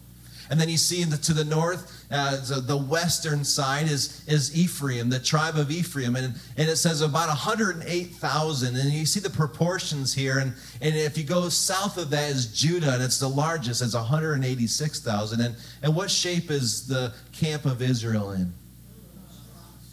And 0.49 0.59
then 0.59 0.69
you 0.69 0.77
see 0.77 1.03
the, 1.03 1.17
to 1.17 1.33
the 1.33 1.43
north, 1.43 2.05
uh, 2.11 2.37
the, 2.45 2.61
the, 2.61 2.77
western 2.77 3.43
side 3.43 3.89
is, 3.89 4.23
is 4.27 4.55
Ephraim, 4.55 5.09
the 5.09 5.19
tribe 5.19 5.57
of 5.57 5.71
Ephraim. 5.71 6.15
And, 6.15 6.35
and 6.55 6.69
it 6.69 6.77
says 6.77 7.01
about 7.01 7.27
108,000. 7.27 8.75
And 8.75 8.91
you 8.91 9.05
see 9.05 9.19
the 9.19 9.29
proportions 9.29 10.13
here. 10.13 10.39
And, 10.39 10.53
and 10.81 10.95
if 10.95 11.17
you 11.17 11.23
go 11.23 11.49
south 11.49 11.97
of 11.97 12.09
that 12.11 12.29
is 12.29 12.53
Judah, 12.53 12.93
and 12.93 13.03
it's 13.03 13.19
the 13.19 13.27
largest, 13.27 13.81
it's 13.81 13.95
186,000. 13.95 15.41
And, 15.41 15.55
and 15.83 15.95
what 15.95 16.09
shape 16.09 16.49
is 16.49 16.87
the 16.87 17.13
camp 17.33 17.65
of 17.65 17.81
Israel 17.81 18.31
in? 18.31 18.53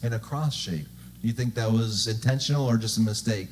In 0.02 0.12
a 0.12 0.18
cross 0.18 0.54
shape. 0.54 0.86
Do 1.20 1.28
you 1.28 1.34
think 1.34 1.54
that 1.54 1.72
was 1.72 2.06
intentional 2.06 2.68
or 2.68 2.76
just 2.76 2.98
a 2.98 3.00
mistake? 3.00 3.48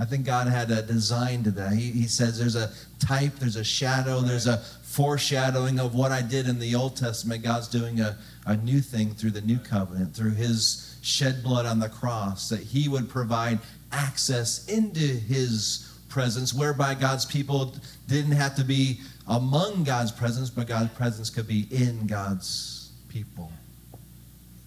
I 0.00 0.06
think 0.06 0.24
God 0.24 0.46
had 0.46 0.70
a 0.70 0.80
design 0.80 1.42
to 1.42 1.50
that. 1.50 1.74
He, 1.74 1.90
he 1.90 2.06
says 2.06 2.38
there's 2.38 2.56
a 2.56 2.70
type, 2.98 3.34
there's 3.34 3.56
a 3.56 3.64
shadow, 3.64 4.20
there's 4.20 4.46
a 4.46 4.56
foreshadowing 4.82 5.78
of 5.78 5.94
what 5.94 6.10
I 6.10 6.22
did 6.22 6.48
in 6.48 6.58
the 6.58 6.74
Old 6.74 6.96
Testament. 6.96 7.42
God's 7.42 7.68
doing 7.68 8.00
a, 8.00 8.16
a 8.46 8.56
new 8.56 8.80
thing 8.80 9.10
through 9.10 9.32
the 9.32 9.42
new 9.42 9.58
covenant, 9.58 10.16
through 10.16 10.32
his 10.32 10.98
shed 11.02 11.42
blood 11.42 11.66
on 11.66 11.80
the 11.80 11.90
cross, 11.90 12.48
that 12.48 12.60
he 12.60 12.88
would 12.88 13.10
provide 13.10 13.58
access 13.92 14.66
into 14.68 15.00
his 15.00 15.92
presence, 16.08 16.54
whereby 16.54 16.94
God's 16.94 17.26
people 17.26 17.74
didn't 18.08 18.32
have 18.32 18.56
to 18.56 18.64
be 18.64 19.00
among 19.28 19.84
God's 19.84 20.12
presence, 20.12 20.48
but 20.48 20.66
God's 20.66 20.92
presence 20.94 21.28
could 21.28 21.46
be 21.46 21.66
in 21.70 22.06
God's 22.06 22.90
people. 23.08 23.52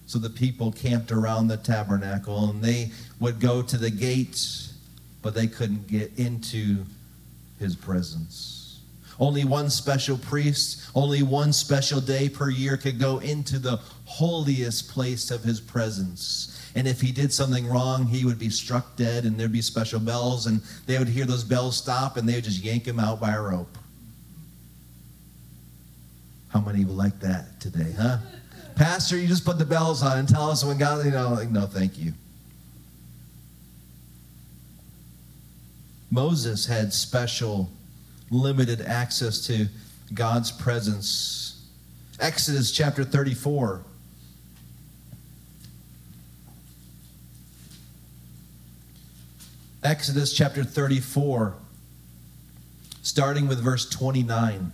So 0.06 0.20
the 0.20 0.30
people 0.30 0.70
camped 0.70 1.10
around 1.10 1.48
the 1.48 1.56
tabernacle 1.56 2.50
and 2.50 2.62
they 2.62 2.92
would 3.18 3.40
go 3.40 3.62
to 3.62 3.76
the 3.76 3.90
gate, 3.90 4.40
but 5.24 5.34
they 5.34 5.46
couldn't 5.46 5.88
get 5.88 6.12
into 6.18 6.84
his 7.58 7.74
presence. 7.74 8.80
Only 9.18 9.44
one 9.44 9.70
special 9.70 10.18
priest, 10.18 10.90
only 10.94 11.22
one 11.22 11.52
special 11.52 12.00
day 12.00 12.28
per 12.28 12.50
year 12.50 12.76
could 12.76 12.98
go 12.98 13.20
into 13.20 13.58
the 13.58 13.80
holiest 14.04 14.90
place 14.90 15.30
of 15.30 15.42
his 15.42 15.60
presence. 15.60 16.50
And 16.74 16.86
if 16.86 17.00
he 17.00 17.10
did 17.10 17.32
something 17.32 17.66
wrong, 17.66 18.04
he 18.06 18.26
would 18.26 18.38
be 18.38 18.50
struck 18.50 18.96
dead, 18.96 19.24
and 19.24 19.38
there'd 19.38 19.50
be 19.50 19.62
special 19.62 19.98
bells, 19.98 20.46
and 20.46 20.60
they 20.84 20.98
would 20.98 21.08
hear 21.08 21.24
those 21.24 21.44
bells 21.44 21.76
stop, 21.76 22.18
and 22.18 22.28
they 22.28 22.34
would 22.34 22.44
just 22.44 22.62
yank 22.62 22.86
him 22.86 23.00
out 23.00 23.18
by 23.18 23.32
a 23.32 23.40
rope. 23.40 23.78
How 26.48 26.60
many 26.60 26.84
would 26.84 26.96
like 26.96 27.18
that 27.20 27.60
today, 27.60 27.94
huh? 27.96 28.18
Pastor, 28.74 29.16
you 29.16 29.26
just 29.26 29.44
put 29.44 29.58
the 29.58 29.64
bells 29.64 30.02
on 30.02 30.18
and 30.18 30.28
tell 30.28 30.50
us 30.50 30.64
when 30.64 30.76
God, 30.76 31.04
you 31.04 31.12
know, 31.12 31.30
like, 31.30 31.50
no, 31.50 31.64
thank 31.66 31.96
you. 31.96 32.12
Moses 36.14 36.66
had 36.66 36.92
special, 36.92 37.72
limited 38.30 38.80
access 38.80 39.44
to 39.48 39.66
God's 40.14 40.52
presence. 40.52 41.66
Exodus 42.20 42.70
chapter 42.70 43.02
34. 43.02 43.82
Exodus 49.82 50.32
chapter 50.32 50.62
34, 50.62 51.56
starting 53.02 53.48
with 53.48 53.58
verse 53.58 53.90
29. 53.90 54.70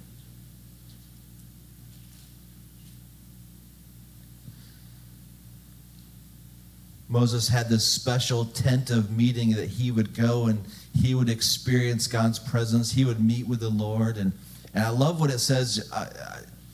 Moses 7.08 7.48
had 7.48 7.70
this 7.70 7.86
special 7.86 8.44
tent 8.44 8.90
of 8.90 9.10
meeting 9.10 9.52
that 9.52 9.70
he 9.70 9.90
would 9.90 10.14
go 10.14 10.44
and 10.44 10.62
he 10.94 11.14
would 11.14 11.28
experience 11.28 12.06
God's 12.06 12.38
presence. 12.38 12.92
He 12.92 13.04
would 13.04 13.24
meet 13.24 13.46
with 13.46 13.60
the 13.60 13.68
Lord. 13.68 14.16
And, 14.16 14.32
and 14.74 14.84
I 14.84 14.90
love 14.90 15.20
what 15.20 15.30
it 15.30 15.38
says. 15.38 15.90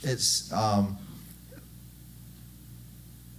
It's, 0.03 0.53
um, 0.53 0.99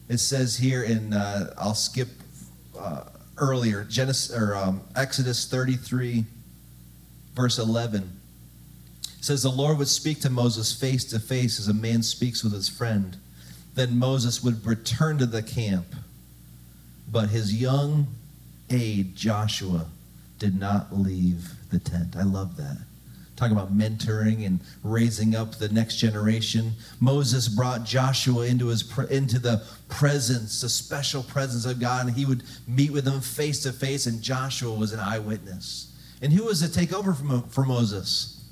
it 0.09 0.19
says 0.19 0.57
here 0.57 0.83
in, 0.83 1.13
uh, 1.13 1.53
I'll 1.57 1.73
skip 1.73 2.09
uh, 2.79 3.03
earlier, 3.37 3.83
Genesis, 3.83 4.35
or, 4.35 4.55
um, 4.55 4.81
Exodus 4.95 5.45
33, 5.45 6.25
verse 7.33 7.57
11. 7.57 8.11
It 9.03 9.25
says, 9.25 9.43
The 9.43 9.49
Lord 9.49 9.77
would 9.77 9.87
speak 9.87 10.21
to 10.21 10.29
Moses 10.29 10.73
face 10.73 11.03
to 11.05 11.19
face 11.19 11.59
as 11.59 11.67
a 11.67 11.73
man 11.73 12.03
speaks 12.03 12.43
with 12.43 12.53
his 12.53 12.69
friend. 12.69 13.17
Then 13.73 13.97
Moses 13.97 14.43
would 14.43 14.65
return 14.65 15.17
to 15.17 15.25
the 15.25 15.43
camp 15.43 15.87
but 17.07 17.29
his 17.29 17.59
young 17.59 18.07
aide, 18.69 19.15
Joshua, 19.15 19.85
did 20.39 20.59
not 20.59 20.95
leave 20.95 21.51
the 21.71 21.79
tent. 21.79 22.15
I 22.15 22.23
love 22.23 22.57
that. 22.57 22.77
Talking 23.35 23.55
about 23.55 23.77
mentoring 23.77 24.45
and 24.45 24.59
raising 24.83 25.35
up 25.35 25.55
the 25.55 25.69
next 25.69 25.97
generation. 25.97 26.71
Moses 26.99 27.47
brought 27.47 27.83
Joshua 27.83 28.47
into 28.47 28.67
his 28.67 28.97
into 29.09 29.37
the 29.37 29.63
presence, 29.89 30.61
the 30.61 30.69
special 30.69 31.21
presence 31.21 31.65
of 31.65 31.79
God, 31.79 32.07
and 32.07 32.15
he 32.15 32.25
would 32.25 32.43
meet 32.67 32.91
with 32.91 33.05
him 33.05 33.21
face 33.21 33.61
to 33.63 33.71
face, 33.71 34.07
and 34.07 34.21
Joshua 34.23 34.73
was 34.73 34.91
an 34.91 34.99
eyewitness. 34.99 35.93
And 36.21 36.33
who 36.33 36.45
was 36.45 36.61
to 36.61 36.71
take 36.71 36.91
over 36.93 37.13
from, 37.13 37.43
for 37.49 37.63
Moses? 37.63 38.43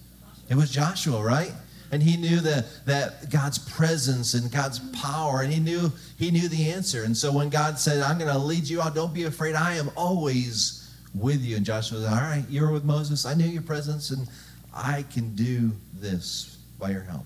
It 0.49 0.55
was 0.55 0.69
Joshua, 0.69 1.23
right? 1.23 1.51
and 1.91 2.03
he 2.03 2.17
knew 2.17 2.41
that 2.41 2.65
that 2.85 3.29
God's 3.29 3.57
presence 3.57 4.33
and 4.33 4.51
God's 4.51 4.79
power, 4.91 5.41
and 5.41 5.53
he 5.53 5.59
knew 5.59 5.91
he 6.17 6.29
knew 6.29 6.47
the 6.47 6.71
answer. 6.71 7.03
And 7.03 7.15
so 7.15 7.31
when 7.31 7.49
God 7.49 7.79
said, 7.79 8.01
"I'm 8.01 8.17
going 8.17 8.31
to 8.31 8.37
lead 8.37 8.67
you 8.67 8.81
out, 8.81 8.95
don't 8.95 9.13
be 9.13 9.23
afraid. 9.23 9.55
I 9.55 9.75
am 9.75 9.89
always 9.95 10.84
with 11.15 11.41
you," 11.41 11.55
and 11.57 11.65
Joshua 11.65 11.99
was, 11.99 12.07
"All 12.07 12.15
right, 12.15 12.45
you 12.49 12.61
were 12.61 12.71
with 12.71 12.83
Moses. 12.83 13.25
I 13.25 13.33
knew 13.33 13.45
your 13.45 13.61
presence, 13.61 14.11
and 14.11 14.27
I 14.73 15.03
can 15.03 15.35
do 15.35 15.71
this 15.93 16.57
by 16.79 16.91
your 16.91 17.03
help." 17.03 17.25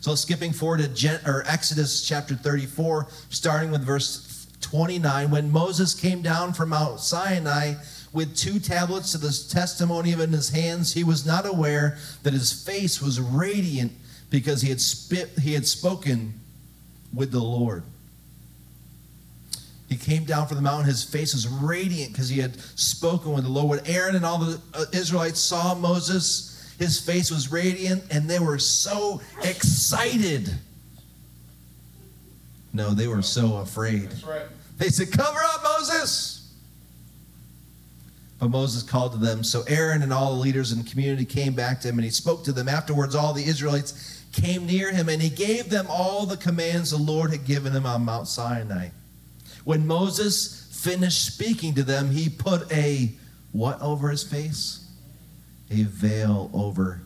So 0.00 0.14
skipping 0.14 0.52
forward 0.52 0.78
to 0.78 0.88
Gen- 0.88 1.20
or 1.26 1.44
Exodus 1.46 2.02
chapter 2.02 2.34
34, 2.34 3.08
starting 3.30 3.70
with 3.70 3.82
verse 3.82 4.46
29, 4.60 5.30
when 5.30 5.50
Moses 5.50 5.94
came 5.94 6.22
down 6.22 6.52
from 6.52 6.70
Mount 6.70 7.00
Sinai 7.00 7.74
with 8.12 8.36
two 8.36 8.58
tablets 8.58 9.14
of 9.14 9.20
the 9.20 9.32
testimony 9.50 10.12
in 10.12 10.32
his 10.32 10.50
hands, 10.50 10.94
he 10.94 11.04
was 11.04 11.26
not 11.26 11.46
aware 11.46 11.98
that 12.22 12.32
his 12.32 12.52
face 12.52 13.00
was 13.00 13.20
radiant 13.20 13.92
because 14.30 14.62
he 14.62 14.68
had, 14.68 14.80
spit, 14.80 15.30
he 15.40 15.54
had 15.54 15.66
spoken 15.66 16.40
with 17.12 17.30
the 17.30 17.40
Lord. 17.40 17.82
He 19.88 19.96
came 19.96 20.24
down 20.24 20.46
from 20.46 20.56
the 20.56 20.62
mountain. 20.62 20.86
His 20.86 21.02
face 21.02 21.32
was 21.32 21.48
radiant 21.48 22.12
because 22.12 22.28
he 22.28 22.38
had 22.38 22.60
spoken 22.78 23.32
with 23.32 23.44
the 23.44 23.50
Lord. 23.50 23.68
When 23.68 23.86
Aaron 23.86 24.16
and 24.16 24.24
all 24.24 24.38
the 24.38 24.60
uh, 24.74 24.84
Israelites 24.92 25.40
saw 25.40 25.74
Moses, 25.74 26.74
his 26.78 27.00
face 27.00 27.30
was 27.30 27.50
radiant 27.50 28.04
and 28.10 28.28
they 28.28 28.38
were 28.38 28.58
so 28.58 29.20
excited. 29.42 30.52
No, 32.72 32.90
they 32.90 33.08
were 33.08 33.22
so 33.22 33.56
afraid. 33.56 34.10
Right. 34.26 34.42
They 34.76 34.90
said, 34.90 35.10
Cover 35.10 35.40
up, 35.42 35.64
Moses. 35.64 36.34
But 38.38 38.50
Moses 38.50 38.82
called 38.82 39.12
to 39.12 39.18
them. 39.18 39.42
So 39.42 39.64
Aaron 39.66 40.02
and 40.02 40.12
all 40.12 40.34
the 40.34 40.40
leaders 40.40 40.70
in 40.70 40.84
the 40.84 40.88
community 40.88 41.24
came 41.24 41.54
back 41.54 41.80
to 41.80 41.88
him 41.88 41.96
and 41.96 42.04
he 42.04 42.10
spoke 42.10 42.44
to 42.44 42.52
them. 42.52 42.68
Afterwards, 42.68 43.14
all 43.14 43.32
the 43.32 43.42
Israelites 43.42 44.22
came 44.32 44.66
near 44.66 44.92
him 44.92 45.08
and 45.08 45.20
he 45.20 45.30
gave 45.30 45.70
them 45.70 45.86
all 45.88 46.26
the 46.26 46.36
commands 46.36 46.90
the 46.90 46.98
Lord 46.98 47.32
had 47.32 47.44
given 47.44 47.72
him 47.72 47.86
on 47.86 48.04
Mount 48.04 48.28
Sinai. 48.28 48.90
When 49.64 49.86
Moses 49.86 50.68
finished 50.72 51.24
speaking 51.24 51.74
to 51.74 51.82
them, 51.82 52.10
he 52.10 52.28
put 52.28 52.70
a 52.72 53.12
what 53.52 53.80
over 53.80 54.10
his 54.10 54.22
face? 54.22 54.86
A 55.70 55.82
veil 55.82 56.50
over 56.52 57.00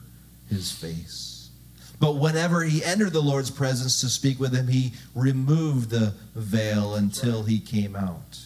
his 0.49 0.71
face. 0.71 1.51
But 1.99 2.17
whenever 2.17 2.63
he 2.65 2.85
entered 2.85 3.13
the 3.13 3.23
Lord's 3.23 3.51
presence 3.51 4.01
to 4.01 4.09
speak 4.09 4.41
with 4.41 4.53
him, 4.55 4.67
he 4.67 4.93
removed 5.15 5.91
the 5.91 6.15
veil 6.35 6.97
until 6.97 7.45
he 7.45 7.61
came 7.61 7.95
out. 7.95 8.41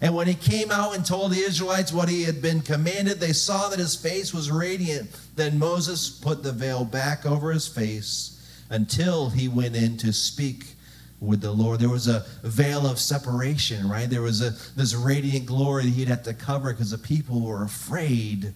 And 0.00 0.14
when 0.14 0.26
he 0.26 0.34
came 0.34 0.70
out 0.70 0.94
and 0.94 1.04
told 1.04 1.30
the 1.30 1.40
Israelites 1.40 1.92
what 1.92 2.08
he 2.08 2.24
had 2.24 2.42
been 2.42 2.60
commanded, 2.60 3.20
they 3.20 3.32
saw 3.32 3.68
that 3.68 3.78
his 3.78 3.94
face 3.94 4.34
was 4.34 4.50
radiant. 4.50 5.10
Then 5.36 5.58
Moses 5.58 6.10
put 6.10 6.42
the 6.42 6.52
veil 6.52 6.84
back 6.84 7.24
over 7.24 7.52
his 7.52 7.68
face 7.68 8.40
until 8.68 9.30
he 9.30 9.46
went 9.48 9.76
in 9.76 9.96
to 9.98 10.12
speak 10.12 10.76
with 11.22 11.40
the 11.40 11.52
Lord. 11.52 11.78
There 11.78 11.88
was 11.88 12.08
a 12.08 12.24
veil 12.42 12.86
of 12.86 12.98
separation, 12.98 13.88
right? 13.88 14.10
There 14.10 14.22
was 14.22 14.42
a 14.42 14.50
this 14.76 14.94
radiant 14.94 15.46
glory 15.46 15.84
that 15.84 15.90
he'd 15.90 16.08
have 16.08 16.24
to 16.24 16.34
cover 16.34 16.72
because 16.72 16.90
the 16.90 16.98
people 16.98 17.40
were 17.40 17.62
afraid 17.62 18.52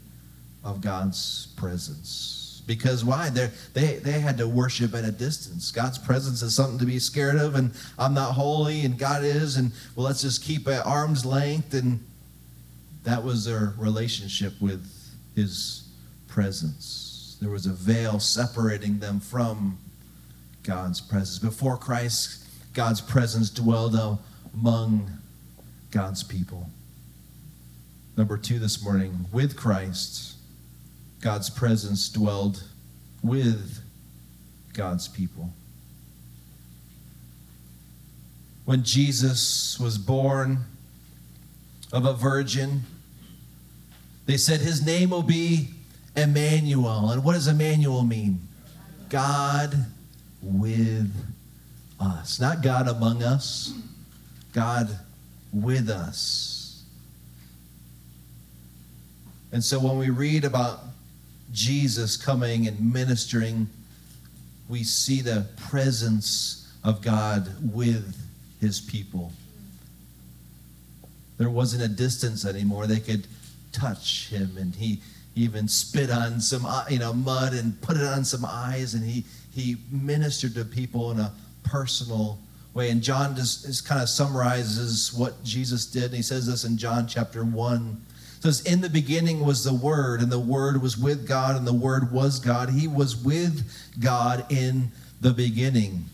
of 0.64 0.80
God's 0.80 1.48
presence. 1.56 2.62
Because 2.66 3.04
why? 3.04 3.30
They 3.30 3.50
they 3.72 3.96
they 3.96 4.18
had 4.18 4.36
to 4.38 4.48
worship 4.48 4.94
at 4.94 5.04
a 5.04 5.12
distance. 5.12 5.70
God's 5.70 5.98
presence 5.98 6.42
is 6.42 6.56
something 6.56 6.78
to 6.80 6.86
be 6.86 6.98
scared 6.98 7.36
of, 7.36 7.54
and 7.54 7.72
I'm 7.98 8.14
not 8.14 8.32
holy, 8.32 8.84
and 8.84 8.98
God 8.98 9.22
is, 9.22 9.56
and 9.56 9.70
well, 9.94 10.06
let's 10.06 10.22
just 10.22 10.42
keep 10.42 10.66
at 10.66 10.84
arm's 10.84 11.24
length. 11.24 11.72
And 11.72 12.04
that 13.04 13.22
was 13.22 13.44
their 13.44 13.74
relationship 13.78 14.60
with 14.60 14.84
His 15.36 15.84
presence. 16.26 17.36
There 17.40 17.50
was 17.50 17.66
a 17.66 17.72
veil 17.72 18.18
separating 18.18 18.98
them 18.98 19.20
from 19.20 19.78
God's 20.64 21.00
presence. 21.00 21.38
Before 21.38 21.76
Christ, 21.76 22.45
God's 22.76 23.00
presence 23.00 23.48
dwelled 23.48 23.96
among 24.52 25.10
God's 25.90 26.22
people. 26.22 26.68
Number 28.18 28.36
two 28.36 28.58
this 28.58 28.84
morning, 28.84 29.24
with 29.32 29.56
Christ 29.56 30.34
God's 31.22 31.48
presence 31.48 32.10
dwelled 32.10 32.64
with 33.22 33.80
God's 34.74 35.08
people. 35.08 35.54
When 38.66 38.84
Jesus 38.84 39.80
was 39.80 39.96
born 39.96 40.58
of 41.94 42.04
a 42.04 42.12
virgin, 42.12 42.82
they 44.26 44.36
said 44.36 44.60
his 44.60 44.84
name 44.84 45.08
will 45.08 45.22
be 45.22 45.70
Emmanuel. 46.14 47.10
And 47.10 47.24
what 47.24 47.32
does 47.32 47.48
Emmanuel 47.48 48.02
mean? 48.02 48.46
God 49.08 49.86
with 50.42 51.35
us. 52.00 52.40
Not 52.40 52.62
God 52.62 52.88
among 52.88 53.22
us, 53.22 53.72
God 54.52 54.88
with 55.52 55.88
us. 55.88 56.84
And 59.52 59.62
so 59.62 59.78
when 59.78 59.98
we 59.98 60.10
read 60.10 60.44
about 60.44 60.80
Jesus 61.52 62.16
coming 62.16 62.66
and 62.66 62.92
ministering, 62.92 63.68
we 64.68 64.82
see 64.82 65.20
the 65.20 65.46
presence 65.56 66.72
of 66.84 67.00
God 67.00 67.48
with 67.72 68.16
his 68.60 68.80
people. 68.80 69.32
There 71.38 71.50
wasn't 71.50 71.82
a 71.82 71.88
distance 71.88 72.44
anymore. 72.44 72.86
They 72.86 73.00
could 73.00 73.26
touch 73.72 74.28
him, 74.28 74.56
and 74.58 74.74
he 74.74 75.00
even 75.34 75.68
spit 75.68 76.10
on 76.10 76.40
some 76.40 76.64
uh, 76.64 76.84
you 76.88 76.98
know 76.98 77.12
mud 77.12 77.52
and 77.52 77.80
put 77.82 77.96
it 77.96 78.02
on 78.02 78.24
some 78.24 78.44
eyes, 78.44 78.94
and 78.94 79.04
he 79.04 79.24
he 79.52 79.76
ministered 79.90 80.54
to 80.54 80.64
people 80.64 81.10
in 81.10 81.20
a 81.20 81.32
personal 81.66 82.38
way. 82.74 82.90
And 82.90 83.02
John 83.02 83.34
just, 83.36 83.66
just 83.66 83.86
kind 83.86 84.02
of 84.02 84.08
summarizes 84.08 85.12
what 85.12 85.42
Jesus 85.44 85.86
did. 85.86 86.04
And 86.04 86.14
he 86.14 86.22
says 86.22 86.46
this 86.46 86.64
in 86.64 86.76
John 86.76 87.06
chapter 87.06 87.44
one. 87.44 88.02
It 88.38 88.42
says, 88.42 88.60
In 88.62 88.80
the 88.80 88.90
beginning 88.90 89.40
was 89.44 89.64
the 89.64 89.74
Word, 89.74 90.20
and 90.20 90.30
the 90.30 90.38
Word 90.38 90.82
was 90.82 90.96
with 90.96 91.26
God, 91.26 91.56
and 91.56 91.66
the 91.66 91.72
Word 91.72 92.12
was 92.12 92.38
God. 92.38 92.70
He 92.70 92.86
was 92.86 93.16
with 93.16 93.70
God 93.98 94.44
in 94.50 94.92
the 95.20 95.32
beginning. 95.32 96.04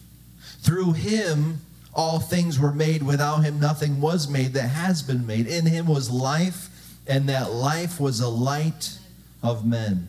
Through 0.60 0.92
him 0.92 1.60
all 1.94 2.20
things 2.20 2.58
were 2.58 2.72
made. 2.72 3.02
Without 3.02 3.40
him, 3.40 3.60
nothing 3.60 4.00
was 4.00 4.28
made 4.28 4.54
that 4.54 4.68
has 4.68 5.02
been 5.02 5.26
made. 5.26 5.46
In 5.46 5.66
him 5.66 5.86
was 5.86 6.10
life, 6.10 6.96
and 7.06 7.28
that 7.28 7.52
life 7.52 8.00
was 8.00 8.20
a 8.20 8.28
light 8.28 8.98
of 9.42 9.66
men. 9.66 10.08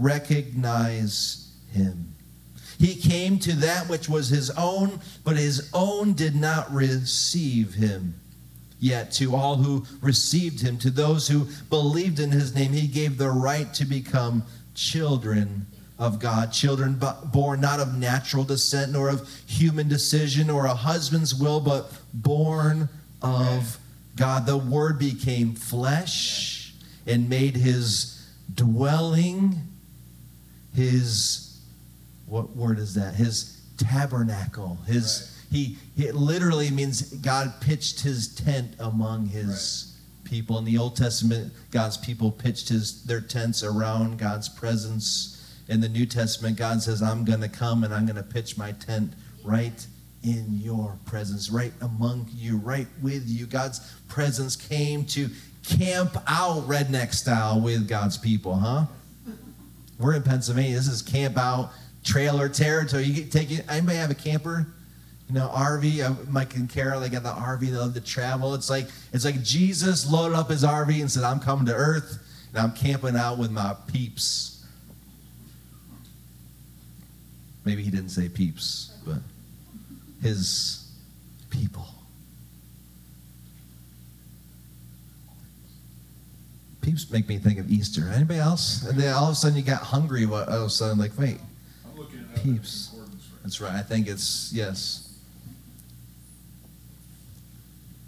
recognize 0.00 1.52
him. 1.72 2.14
He 2.78 2.94
came 2.94 3.38
to 3.40 3.52
that 3.56 3.88
which 3.88 4.08
was 4.08 4.30
his 4.30 4.50
own, 4.50 5.00
but 5.22 5.36
his 5.36 5.70
own 5.74 6.14
did 6.14 6.34
not 6.34 6.72
receive 6.72 7.74
him. 7.74 8.14
Yet 8.78 9.12
to 9.12 9.36
all 9.36 9.56
who 9.56 9.84
received 10.00 10.62
him, 10.62 10.78
to 10.78 10.90
those 10.90 11.28
who 11.28 11.48
believed 11.68 12.18
in 12.18 12.30
his 12.30 12.54
name, 12.54 12.72
he 12.72 12.86
gave 12.86 13.18
the 13.18 13.28
right 13.30 13.72
to 13.74 13.84
become 13.84 14.44
children 14.74 15.66
of 15.98 16.18
God, 16.18 16.50
children 16.50 16.98
born 17.26 17.60
not 17.60 17.78
of 17.78 17.98
natural 17.98 18.42
descent, 18.42 18.92
nor 18.92 19.10
of 19.10 19.28
human 19.46 19.86
decision, 19.86 20.48
or 20.48 20.64
a 20.64 20.74
husband's 20.74 21.34
will, 21.34 21.60
but 21.60 21.92
born 22.14 22.88
of 23.20 23.78
God. 24.16 24.46
The 24.46 24.56
Word 24.56 24.98
became 24.98 25.54
flesh 25.54 26.72
and 27.06 27.28
made 27.28 27.56
his 27.56 28.26
dwelling, 28.54 29.60
his, 30.74 31.60
what 32.26 32.50
word 32.56 32.78
is 32.78 32.94
that? 32.94 33.14
His 33.14 33.60
tabernacle. 33.76 34.78
His, 34.86 35.38
right. 35.50 35.56
he, 35.56 35.76
it 35.96 36.14
literally 36.14 36.70
means 36.70 37.02
God 37.14 37.52
pitched 37.60 38.00
his 38.00 38.34
tent 38.34 38.74
among 38.78 39.26
his 39.26 39.96
right. 40.24 40.30
people. 40.30 40.58
In 40.58 40.64
the 40.64 40.78
Old 40.78 40.96
Testament, 40.96 41.52
God's 41.70 41.96
people 41.96 42.30
pitched 42.30 42.68
his, 42.68 43.04
their 43.04 43.20
tents 43.20 43.62
around 43.62 44.18
God's 44.18 44.48
presence 44.48 45.36
in 45.70 45.80
the 45.80 45.88
New 45.88 46.04
Testament, 46.04 46.56
God 46.56 46.82
says, 46.82 47.00
I'm 47.00 47.24
going 47.24 47.40
to 47.40 47.48
come 47.48 47.84
and 47.84 47.94
I'm 47.94 48.04
going 48.04 48.16
to 48.16 48.24
pitch 48.24 48.58
my 48.58 48.72
tent 48.72 49.12
right 49.44 49.86
in 50.24 50.58
your 50.60 50.98
presence, 51.06 51.48
right 51.48 51.72
among 51.80 52.28
you, 52.34 52.56
right 52.56 52.88
with 53.00 53.28
you. 53.28 53.46
God's 53.46 53.78
presence 54.08 54.56
came 54.56 55.04
to 55.06 55.30
camp 55.64 56.16
out 56.26 56.66
redneck 56.66 57.14
style 57.14 57.60
with 57.60 57.88
God's 57.88 58.18
people, 58.18 58.56
huh? 58.56 58.86
We're 60.00 60.14
in 60.14 60.22
Pennsylvania. 60.22 60.74
This 60.74 60.88
is 60.88 61.02
camp 61.02 61.36
out 61.36 61.70
trailer 62.02 62.48
territory. 62.48 63.04
You 63.04 63.14
get, 63.14 63.32
take 63.32 63.50
it. 63.50 63.64
Anybody 63.68 63.98
have 63.98 64.10
a 64.10 64.14
camper? 64.14 64.66
You 65.28 65.34
know, 65.34 65.48
RV. 65.48 66.00
Uh, 66.02 66.14
Mike 66.28 66.56
and 66.56 66.68
Carol, 66.68 67.00
they 67.00 67.08
got 67.08 67.22
the 67.22 67.30
RV. 67.30 67.60
They 67.60 67.76
love 67.76 67.94
to 67.94 68.00
travel. 68.00 68.54
It's 68.54 68.70
like 68.70 68.86
it's 69.12 69.24
like 69.24 69.42
Jesus 69.42 70.10
loaded 70.10 70.36
up 70.36 70.50
his 70.50 70.64
RV 70.64 71.00
and 71.00 71.10
said, 71.10 71.22
"I'm 71.22 71.38
coming 71.38 71.66
to 71.66 71.74
Earth, 71.74 72.18
and 72.50 72.58
I'm 72.58 72.72
camping 72.72 73.16
out 73.16 73.38
with 73.38 73.50
my 73.50 73.76
peeps." 73.86 74.66
Maybe 77.64 77.82
he 77.82 77.90
didn't 77.90 78.08
say 78.08 78.28
peeps, 78.28 78.92
but 79.06 79.18
his 80.22 80.90
people. 81.50 81.86
Peeps 86.80 87.10
make 87.10 87.28
me 87.28 87.38
think 87.38 87.58
of 87.58 87.70
Easter. 87.70 88.08
Anybody 88.08 88.38
else? 88.38 88.84
And 88.86 88.98
then 88.98 89.12
all 89.14 89.26
of 89.26 89.32
a 89.32 89.34
sudden 89.34 89.56
you 89.58 89.62
got 89.62 89.82
hungry. 89.82 90.24
All 90.24 90.34
of 90.34 90.62
a 90.62 90.70
sudden, 90.70 90.98
like, 90.98 91.16
wait, 91.18 91.38
I'm 91.84 91.98
looking 91.98 92.20
at 92.20 92.42
peeps. 92.42 92.94
That's 93.42 93.60
right. 93.60 93.74
I 93.74 93.82
think 93.82 94.08
it's 94.08 94.52
yes. 94.52 95.06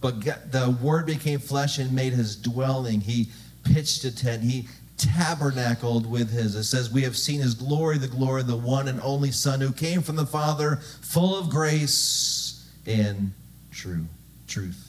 But 0.00 0.20
the 0.50 0.76
Word 0.82 1.06
became 1.06 1.38
flesh 1.38 1.78
and 1.78 1.92
made 1.92 2.12
his 2.12 2.34
dwelling. 2.34 3.00
He 3.00 3.28
pitched 3.62 4.04
a 4.04 4.14
tent. 4.14 4.42
He 4.42 4.68
tabernacled 4.96 6.10
with 6.10 6.30
his. 6.30 6.54
It 6.54 6.64
says, 6.64 6.92
We 6.92 7.02
have 7.02 7.16
seen 7.16 7.40
his 7.40 7.54
glory, 7.54 7.98
the 7.98 8.08
glory 8.08 8.40
of 8.40 8.46
the 8.46 8.56
one 8.56 8.88
and 8.88 9.00
only 9.02 9.30
Son 9.30 9.60
who 9.60 9.72
came 9.72 10.02
from 10.02 10.16
the 10.16 10.26
Father, 10.26 10.76
full 10.76 11.38
of 11.38 11.50
grace 11.50 12.68
and 12.86 13.32
true 13.70 14.06
truth. 14.48 14.81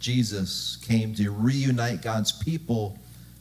Jesus 0.00 0.76
came 0.82 1.14
to 1.14 1.30
reunite 1.30 2.02
God's 2.02 2.32
people 2.32 2.98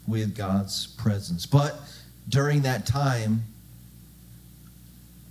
with 0.08 0.36
God's 0.36 0.88
presence. 0.88 1.46
But 1.46 1.80
during 2.28 2.62
that 2.62 2.86
time, 2.86 3.44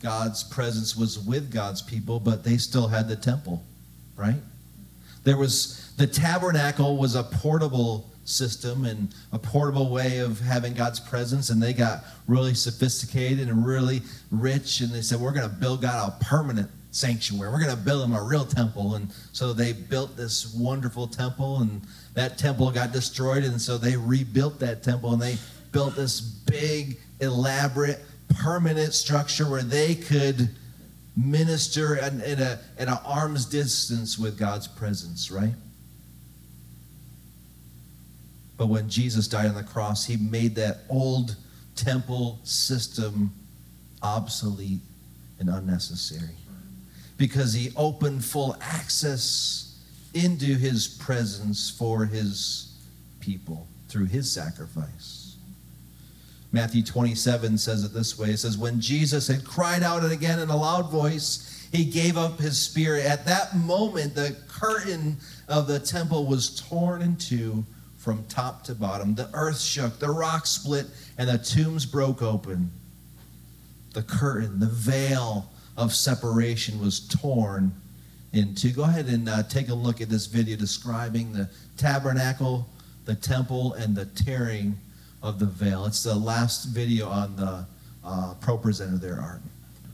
God's 0.02 0.42
presence 0.44 0.96
was 0.96 1.18
with 1.18 1.52
God's 1.52 1.82
people, 1.82 2.18
but 2.18 2.44
they 2.44 2.56
still 2.56 2.88
had 2.88 3.08
the 3.08 3.16
temple, 3.16 3.62
right? 4.16 4.40
There 5.24 5.36
was 5.36 5.92
the 5.96 6.06
tabernacle 6.06 6.96
was 6.96 7.14
a 7.14 7.24
portable 7.24 8.08
system 8.28 8.84
and 8.84 9.12
a 9.32 9.38
portable 9.38 9.90
way 9.90 10.18
of 10.18 10.40
having 10.40 10.74
God's 10.74 11.00
presence. 11.00 11.50
And 11.50 11.62
they 11.62 11.72
got 11.72 12.04
really 12.26 12.54
sophisticated 12.54 13.48
and 13.48 13.66
really 13.66 14.02
rich. 14.30 14.80
And 14.80 14.92
they 14.92 15.02
said, 15.02 15.20
We're 15.20 15.32
going 15.32 15.48
to 15.48 15.56
build 15.56 15.82
God 15.82 16.12
a 16.12 16.24
permanent 16.24 16.70
sanctuary. 16.98 17.50
We're 17.50 17.62
going 17.62 17.76
to 17.76 17.82
build 17.82 18.02
them 18.02 18.14
a 18.14 18.22
real 18.22 18.44
temple. 18.44 18.94
And 18.94 19.08
so 19.32 19.52
they 19.52 19.72
built 19.72 20.16
this 20.16 20.54
wonderful 20.54 21.06
temple. 21.06 21.58
And 21.58 21.82
that 22.14 22.38
temple 22.38 22.70
got 22.70 22.92
destroyed. 22.92 23.44
And 23.44 23.60
so 23.60 23.78
they 23.78 23.96
rebuilt 23.96 24.58
that 24.60 24.82
temple 24.82 25.12
and 25.12 25.22
they 25.22 25.36
built 25.72 25.96
this 25.96 26.20
big, 26.20 26.98
elaborate, 27.20 28.00
permanent 28.40 28.94
structure 28.94 29.48
where 29.48 29.62
they 29.62 29.94
could 29.94 30.50
minister 31.16 31.98
at, 31.98 32.12
a, 32.14 32.58
at 32.78 32.88
an 32.88 32.98
arm's 33.04 33.46
distance 33.46 34.18
with 34.18 34.38
God's 34.38 34.68
presence, 34.68 35.30
right? 35.30 35.54
But 38.56 38.66
when 38.66 38.88
Jesus 38.88 39.28
died 39.28 39.46
on 39.46 39.54
the 39.54 39.62
cross, 39.62 40.04
he 40.04 40.16
made 40.16 40.56
that 40.56 40.78
old 40.88 41.36
temple 41.76 42.40
system 42.42 43.32
obsolete 44.02 44.80
and 45.38 45.48
unnecessary 45.48 46.34
because 47.18 47.52
he 47.52 47.72
opened 47.76 48.24
full 48.24 48.56
access 48.60 49.76
into 50.14 50.54
his 50.54 50.88
presence 50.88 51.68
for 51.68 52.06
his 52.06 52.72
people 53.20 53.66
through 53.88 54.06
his 54.06 54.30
sacrifice. 54.30 55.36
Matthew 56.50 56.82
27 56.82 57.58
says 57.58 57.84
it 57.84 57.92
this 57.92 58.18
way 58.18 58.30
it 58.30 58.38
says, 58.38 58.56
When 58.56 58.80
Jesus 58.80 59.28
had 59.28 59.44
cried 59.44 59.82
out 59.82 60.10
again 60.10 60.38
in 60.38 60.48
a 60.48 60.56
loud 60.56 60.90
voice, 60.90 61.68
he 61.70 61.84
gave 61.84 62.16
up 62.16 62.38
his 62.38 62.58
spirit. 62.58 63.04
At 63.04 63.26
that 63.26 63.54
moment, 63.54 64.14
the 64.14 64.34
curtain 64.48 65.18
of 65.46 65.66
the 65.66 65.78
temple 65.78 66.26
was 66.26 66.58
torn 66.60 67.02
in 67.02 67.16
two 67.16 67.64
from 67.98 68.24
top 68.24 68.64
to 68.64 68.74
bottom. 68.74 69.14
The 69.14 69.28
earth 69.34 69.60
shook, 69.60 69.98
the 69.98 70.08
rocks 70.08 70.50
split, 70.50 70.86
and 71.18 71.28
the 71.28 71.36
tombs 71.36 71.84
broke 71.84 72.22
open. 72.22 72.70
The 73.92 74.02
curtain, 74.02 74.60
the 74.60 74.66
veil 74.66 75.50
of 75.78 75.94
separation 75.94 76.80
was 76.80 76.98
torn 76.98 77.72
into. 78.32 78.70
Go 78.70 78.82
ahead 78.82 79.06
and 79.06 79.28
uh, 79.28 79.44
take 79.44 79.68
a 79.68 79.74
look 79.74 80.00
at 80.00 80.08
this 80.08 80.26
video 80.26 80.56
describing 80.56 81.32
the 81.32 81.48
tabernacle, 81.76 82.68
the 83.04 83.14
temple, 83.14 83.74
and 83.74 83.94
the 83.94 84.04
tearing 84.04 84.76
of 85.22 85.38
the 85.38 85.46
veil. 85.46 85.86
It's 85.86 86.02
the 86.02 86.16
last 86.16 86.64
video 86.64 87.08
on 87.08 87.36
the 87.36 87.64
uh, 88.04 88.34
Pro 88.40 88.58
Presenter 88.58 88.98
there, 88.98 89.20
Art. 89.20 89.40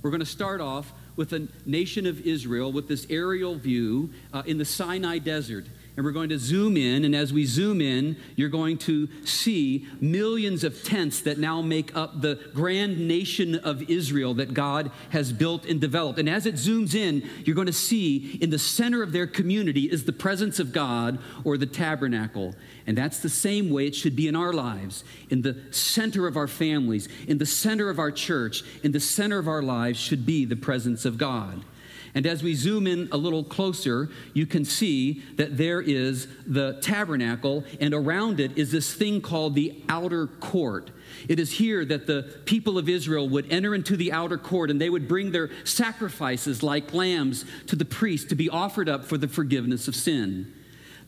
We're 0.03 0.11
going 0.11 0.21
to 0.21 0.27
start 0.27 0.63
off 0.63 0.91
with 1.17 1.29
the 1.31 1.49
nation 1.67 2.07
of 2.07 2.27
Israel 2.27 2.73
with 2.73 2.89
this 2.89 3.07
aerial 3.11 3.55
view 3.55 4.11
uh, 4.33 4.43
in 4.47 4.57
the 4.57 4.65
Sinai 4.65 5.19
desert. 5.19 5.67
And 5.97 6.05
we're 6.05 6.13
going 6.13 6.29
to 6.31 6.39
zoom 6.39 6.77
in. 6.77 7.05
And 7.05 7.15
as 7.15 7.33
we 7.33 7.45
zoom 7.45 7.81
in, 7.81 8.17
you're 8.35 8.49
going 8.49 8.79
to 8.79 9.09
see 9.25 9.87
millions 10.01 10.65
of 10.65 10.83
tents 10.83 11.21
that 11.21 11.39
now 11.39 11.63
make 11.63 11.95
up 11.97 12.21
the 12.21 12.41
grand 12.53 13.07
nation 13.07 13.55
of 13.57 13.89
Israel 13.89 14.35
that 14.35 14.55
God 14.55 14.91
has 15.11 15.33
built 15.33 15.65
and 15.65 15.81
developed. 15.81 16.19
And 16.19 16.29
as 16.29 16.47
it 16.47 16.57
zooms 16.57 16.95
in, 16.95 17.29
you're 17.45 17.55
going 17.55 17.67
to 17.67 17.73
see 17.73 18.39
in 18.41 18.51
the 18.51 18.59
center 18.59 19.03
of 19.03 19.13
their 19.13 19.27
community 19.27 19.85
is 19.85 20.05
the 20.05 20.13
presence 20.13 20.59
of 20.59 20.73
God 20.73 21.19
or 21.45 21.57
the 21.57 21.67
tabernacle. 21.67 22.55
And 22.87 22.99
that's 22.99 23.21
the 23.21 23.29
same 23.29 23.71
way 23.71 23.87
it 23.87 23.95
should 23.95 24.17
be 24.17 24.27
in 24.27 24.35
our 24.35 24.53
lives. 24.53 25.05
In 25.31 25.43
the 25.43 25.57
center 25.71 26.27
of 26.27 26.37
our 26.37 26.49
families, 26.49 27.09
in 27.29 27.39
the 27.39 27.47
center 27.47 27.89
of 27.89 28.01
our 28.01 28.11
church, 28.11 28.65
in 28.83 28.91
the 28.91 29.01
center 29.01 29.39
of 29.39 29.47
our 29.47 29.63
lives 29.63 29.99
should 29.99 30.27
be 30.27 30.45
the 30.45 30.57
presence 30.57 31.05
of 31.05 31.19
God. 31.19 31.65
And 32.15 32.27
as 32.27 32.45
we 32.45 32.55
zoom 32.55 32.87
in 32.87 33.09
a 33.11 33.17
little 33.17 33.43
closer, 33.43 34.09
you 34.35 34.47
can 34.47 34.65
see 34.65 35.23
that 35.37 35.57
there 35.57 35.81
is 35.81 36.29
the 36.47 36.79
tabernacle, 36.81 37.65
and 37.81 37.93
around 37.93 38.39
it 38.39 38.57
is 38.57 38.71
this 38.71 38.95
thing 38.95 39.21
called 39.21 39.57
the 39.57 39.83
outer 39.89 40.29
court. 40.29 40.93
It 41.29 41.41
is 41.41 41.51
here 41.51 41.85
that 41.87 42.07
the 42.07 42.41
people 42.45 42.79
of 42.79 42.89
Israel 42.89 43.29
would 43.31 43.53
enter 43.53 43.75
into 43.75 43.97
the 43.97 44.13
outer 44.13 44.39
court 44.39 44.71
and 44.71 44.81
they 44.81 44.91
would 44.91 45.09
bring 45.09 45.33
their 45.33 45.51
sacrifices 45.65 46.63
like 46.63 46.95
lambs 46.95 47.45
to 47.67 47.77
the 47.77 47.85
priest 47.85 48.29
to 48.29 48.37
be 48.37 48.49
offered 48.49 48.89
up 48.89 49.05
for 49.05 49.19
the 49.19 49.29
forgiveness 49.29 49.89
of 49.89 49.97
sin. 49.97 50.53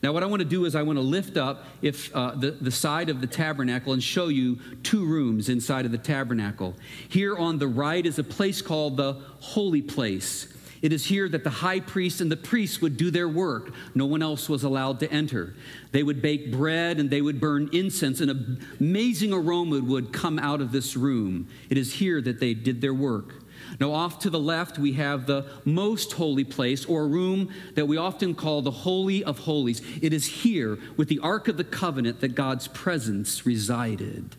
Now, 0.03 0.11
what 0.11 0.21
I 0.21 0.27
want 0.27 0.41
to 0.41 0.47
do 0.47 0.65
is 0.65 0.75
I 0.75 0.83
want 0.83 0.97
to 0.97 1.03
lift 1.03 1.37
up 1.37 1.65
if 1.81 2.15
uh, 2.15 2.35
the, 2.35 2.51
the 2.51 2.69
side 2.69 3.09
of 3.09 3.19
the 3.19 3.27
tabernacle 3.27 3.93
and 3.93 4.03
show 4.03 4.27
you 4.27 4.59
two 4.83 5.05
rooms 5.05 5.49
inside 5.49 5.85
of 5.85 5.91
the 5.91 5.97
tabernacle. 5.97 6.75
Here 7.09 7.35
on 7.35 7.57
the 7.57 7.67
right 7.67 8.05
is 8.05 8.19
a 8.19 8.23
place 8.23 8.61
called 8.61 8.97
the 8.97 9.13
holy 9.39 9.81
place. 9.81 10.53
It 10.81 10.93
is 10.93 11.05
here 11.05 11.27
that 11.29 11.43
the 11.43 11.49
high 11.49 11.79
priest 11.79 12.21
and 12.21 12.31
the 12.31 12.37
priests 12.37 12.81
would 12.81 12.97
do 12.97 13.11
their 13.11 13.27
work. 13.27 13.73
No 13.95 14.05
one 14.05 14.21
else 14.21 14.47
was 14.47 14.63
allowed 14.63 14.99
to 14.99 15.11
enter. 15.11 15.55
They 15.91 16.03
would 16.03 16.21
bake 16.21 16.51
bread 16.51 16.99
and 16.99 17.09
they 17.09 17.21
would 17.21 17.39
burn 17.39 17.69
incense, 17.71 18.21
and 18.21 18.31
an 18.31 18.65
amazing 18.79 19.33
aroma 19.33 19.79
would 19.79 20.13
come 20.13 20.39
out 20.39 20.61
of 20.61 20.71
this 20.71 20.95
room. 20.95 21.47
It 21.69 21.77
is 21.77 21.93
here 21.93 22.21
that 22.21 22.39
they 22.39 22.53
did 22.53 22.81
their 22.81 22.93
work. 22.93 23.43
Now, 23.79 23.91
off 23.91 24.19
to 24.19 24.29
the 24.29 24.39
left, 24.39 24.77
we 24.77 24.93
have 24.93 25.25
the 25.25 25.45
most 25.65 26.13
holy 26.13 26.43
place, 26.43 26.85
or 26.85 27.03
a 27.03 27.07
room 27.07 27.53
that 27.73 27.87
we 27.87 27.97
often 27.97 28.35
call 28.35 28.61
the 28.61 28.71
Holy 28.71 29.23
of 29.23 29.39
Holies. 29.39 29.81
It 30.01 30.13
is 30.13 30.25
here, 30.25 30.79
with 30.95 31.09
the 31.09 31.19
Ark 31.19 31.47
of 31.47 31.57
the 31.57 31.63
Covenant, 31.63 32.21
that 32.21 32.35
God's 32.35 32.67
presence 32.67 33.45
resided 33.45 34.35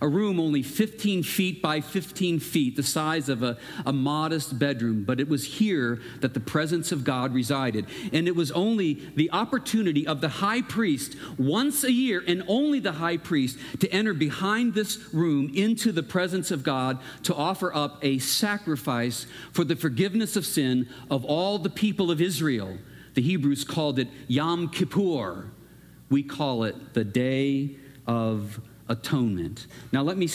a 0.00 0.08
room 0.08 0.40
only 0.40 0.62
15 0.62 1.22
feet 1.22 1.62
by 1.62 1.80
15 1.80 2.40
feet, 2.40 2.76
the 2.76 2.82
size 2.82 3.28
of 3.28 3.42
a, 3.42 3.56
a 3.86 3.92
modest 3.92 4.58
bedroom. 4.58 5.04
But 5.04 5.20
it 5.20 5.28
was 5.28 5.44
here 5.44 6.00
that 6.20 6.34
the 6.34 6.40
presence 6.40 6.92
of 6.92 7.04
God 7.04 7.34
resided. 7.34 7.86
And 8.12 8.26
it 8.28 8.36
was 8.36 8.50
only 8.52 8.94
the 9.14 9.30
opportunity 9.32 10.06
of 10.06 10.20
the 10.20 10.28
high 10.28 10.62
priest 10.62 11.16
once 11.38 11.84
a 11.84 11.92
year, 11.92 12.22
and 12.26 12.42
only 12.48 12.80
the 12.80 12.92
high 12.92 13.16
priest, 13.16 13.58
to 13.80 13.90
enter 13.92 14.14
behind 14.14 14.74
this 14.74 15.12
room 15.12 15.50
into 15.54 15.92
the 15.92 16.02
presence 16.02 16.50
of 16.50 16.62
God 16.62 16.98
to 17.24 17.34
offer 17.34 17.74
up 17.74 17.98
a 18.02 18.18
sacrifice 18.18 19.26
for 19.52 19.64
the 19.64 19.76
forgiveness 19.76 20.36
of 20.36 20.46
sin 20.46 20.88
of 21.10 21.24
all 21.24 21.58
the 21.58 21.70
people 21.70 22.10
of 22.10 22.20
Israel. 22.20 22.78
The 23.14 23.22
Hebrews 23.22 23.64
called 23.64 23.98
it 23.98 24.08
Yom 24.26 24.68
Kippur. 24.68 25.50
We 26.10 26.22
call 26.22 26.64
it 26.64 26.94
the 26.94 27.04
Day 27.04 27.76
of 28.06 28.60
atonement. 28.88 29.66
Now, 29.92 30.02
let 30.02 30.16
me 30.16 30.28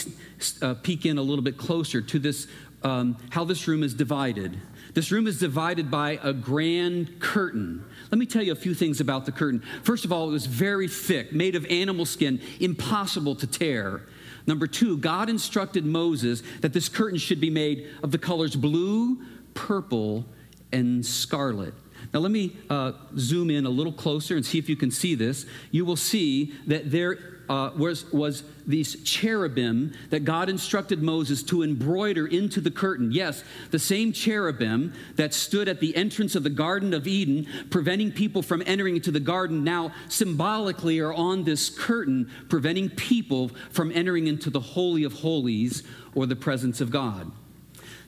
uh, 0.61 0.75
peek 0.75 1.05
in 1.05 1.17
a 1.17 1.21
little 1.21 1.43
bit 1.43 1.57
closer 1.57 2.01
to 2.01 2.19
this, 2.19 2.47
um, 2.83 3.17
how 3.29 3.43
this 3.43 3.67
room 3.67 3.83
is 3.83 3.93
divided. 3.93 4.57
This 4.93 5.11
room 5.11 5.27
is 5.27 5.39
divided 5.39 5.91
by 5.91 6.19
a 6.23 6.33
grand 6.33 7.19
curtain. 7.19 7.85
Let 8.11 8.17
me 8.17 8.25
tell 8.25 8.41
you 8.41 8.51
a 8.51 8.55
few 8.55 8.73
things 8.73 8.99
about 8.99 9.25
the 9.25 9.31
curtain. 9.31 9.63
First 9.83 10.03
of 10.03 10.11
all, 10.11 10.27
it 10.27 10.31
was 10.31 10.47
very 10.47 10.87
thick, 10.87 11.31
made 11.31 11.55
of 11.55 11.65
animal 11.67 12.05
skin, 12.05 12.41
impossible 12.59 13.35
to 13.35 13.47
tear. 13.47 14.01
Number 14.47 14.65
two, 14.65 14.97
God 14.97 15.29
instructed 15.29 15.85
Moses 15.85 16.41
that 16.61 16.73
this 16.73 16.89
curtain 16.89 17.19
should 17.19 17.39
be 17.39 17.51
made 17.51 17.87
of 18.01 18.11
the 18.11 18.17
colors 18.17 18.55
blue, 18.55 19.21
purple, 19.53 20.25
and 20.71 21.05
scarlet. 21.05 21.73
Now, 22.13 22.21
let 22.21 22.31
me 22.31 22.55
uh, 22.69 22.93
zoom 23.17 23.51
in 23.51 23.65
a 23.65 23.69
little 23.69 23.93
closer 23.93 24.35
and 24.35 24.45
see 24.45 24.57
if 24.57 24.67
you 24.69 24.75
can 24.75 24.89
see 24.89 25.13
this. 25.13 25.45
You 25.69 25.85
will 25.85 25.95
see 25.95 26.53
that 26.65 26.89
there 26.89 27.38
uh, 27.49 27.71
was, 27.75 28.05
was 28.13 28.43
these 28.67 29.01
cherubim 29.03 29.93
that 30.11 30.23
God 30.23 30.49
instructed 30.49 31.01
Moses 31.01 31.41
to 31.43 31.63
embroider 31.63 32.27
into 32.27 32.61
the 32.61 32.69
curtain. 32.69 33.11
Yes, 33.11 33.43
the 33.71 33.79
same 33.79 34.13
cherubim 34.13 34.93
that 35.15 35.33
stood 35.33 35.67
at 35.67 35.79
the 35.79 35.95
entrance 35.95 36.35
of 36.35 36.43
the 36.43 36.49
Garden 36.51 36.93
of 36.93 37.07
Eden, 37.07 37.47
preventing 37.71 38.11
people 38.11 38.43
from 38.43 38.61
entering 38.67 38.95
into 38.95 39.11
the 39.11 39.19
garden, 39.19 39.63
now 39.63 39.91
symbolically 40.07 40.99
are 40.99 41.13
on 41.13 41.43
this 41.43 41.69
curtain, 41.69 42.29
preventing 42.49 42.89
people 42.89 43.49
from 43.71 43.91
entering 43.91 44.27
into 44.27 44.51
the 44.51 44.59
Holy 44.59 45.03
of 45.03 45.13
Holies 45.13 45.83
or 46.13 46.27
the 46.27 46.35
presence 46.35 46.79
of 46.81 46.91
God. 46.91 47.31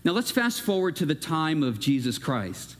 Now 0.03 0.11
let's 0.11 0.31
fast 0.31 0.61
forward 0.61 0.95
to 0.97 1.05
the 1.05 1.15
time 1.15 1.63
of 1.63 1.79
Jesus 1.79 2.17
Christ. 2.17 2.75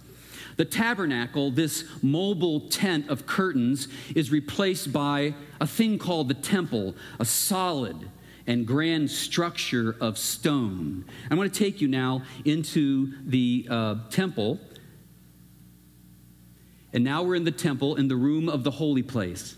The 0.61 0.65
tabernacle, 0.65 1.49
this 1.49 1.85
mobile 2.03 2.69
tent 2.69 3.09
of 3.09 3.25
curtains, 3.25 3.87
is 4.13 4.29
replaced 4.29 4.93
by 4.93 5.33
a 5.59 5.65
thing 5.65 5.97
called 5.97 6.27
the 6.27 6.35
temple, 6.35 6.93
a 7.19 7.25
solid 7.25 8.11
and 8.45 8.67
grand 8.67 9.09
structure 9.09 9.95
of 9.99 10.19
stone. 10.19 11.05
I 11.31 11.33
want 11.33 11.51
to 11.51 11.59
take 11.59 11.81
you 11.81 11.87
now 11.87 12.21
into 12.45 13.11
the 13.27 13.65
uh, 13.71 13.95
temple. 14.11 14.59
And 16.93 17.03
now 17.03 17.23
we're 17.23 17.33
in 17.33 17.43
the 17.45 17.51
temple, 17.51 17.95
in 17.95 18.07
the 18.07 18.15
room 18.15 18.47
of 18.47 18.63
the 18.63 18.69
holy 18.69 19.01
place. 19.01 19.57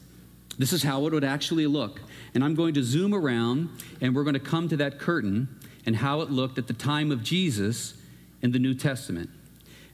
This 0.57 0.71
is 0.71 0.83
how 0.83 1.05
it 1.05 1.11
would 1.11 1.25
actually 1.25 1.67
look. 1.67 1.99
And 2.33 2.45
I'm 2.45 2.55
going 2.55 2.75
to 2.75 2.81
zoom 2.81 3.13
around 3.13 3.71
and 3.99 4.15
we're 4.15 4.23
going 4.23 4.35
to 4.35 4.39
come 4.39 4.69
to 4.69 4.77
that 4.77 4.99
curtain 4.99 5.49
and 5.85 5.97
how 5.97 6.21
it 6.21 6.31
looked 6.31 6.57
at 6.57 6.67
the 6.67 6.73
time 6.73 7.11
of 7.11 7.23
Jesus 7.23 7.95
in 8.41 8.53
the 8.53 8.59
New 8.59 8.73
Testament. 8.73 9.29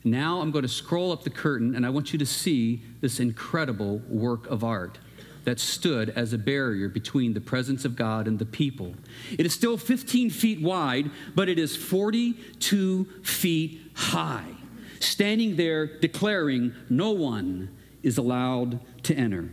Now 0.04 0.42
I'm 0.42 0.52
going 0.52 0.64
to 0.64 0.70
scroll 0.70 1.12
up 1.12 1.24
the 1.24 1.30
curtain 1.30 1.76
and 1.76 1.86
I 1.86 1.90
want 1.90 2.14
you 2.14 2.20
to 2.20 2.26
see 2.26 2.82
this 3.02 3.20
incredible 3.20 3.98
work 4.08 4.48
of 4.48 4.64
art 4.64 4.98
that 5.44 5.60
stood 5.60 6.10
as 6.12 6.34
a 6.34 6.38
barrier 6.38 6.90
between 6.90 7.34
the 7.34 7.42
presence 7.42 7.86
of 7.86 7.96
God 7.96 8.28
and 8.28 8.38
the 8.38 8.46
people. 8.46 8.94
It 9.38 9.46
is 9.46 9.54
still 9.54 9.78
15 9.78 10.30
feet 10.30 10.62
wide, 10.62 11.10
but 11.36 11.50
it 11.50 11.58
is 11.58 11.76
42 11.76 13.06
feet 13.24 13.82
high, 13.94 14.56
standing 15.00 15.56
there 15.56 16.00
declaring, 16.00 16.74
No 16.90 17.12
one 17.12 17.76
is 18.04 18.18
allowed 18.18 18.80
to 19.04 19.16
enter. 19.16 19.50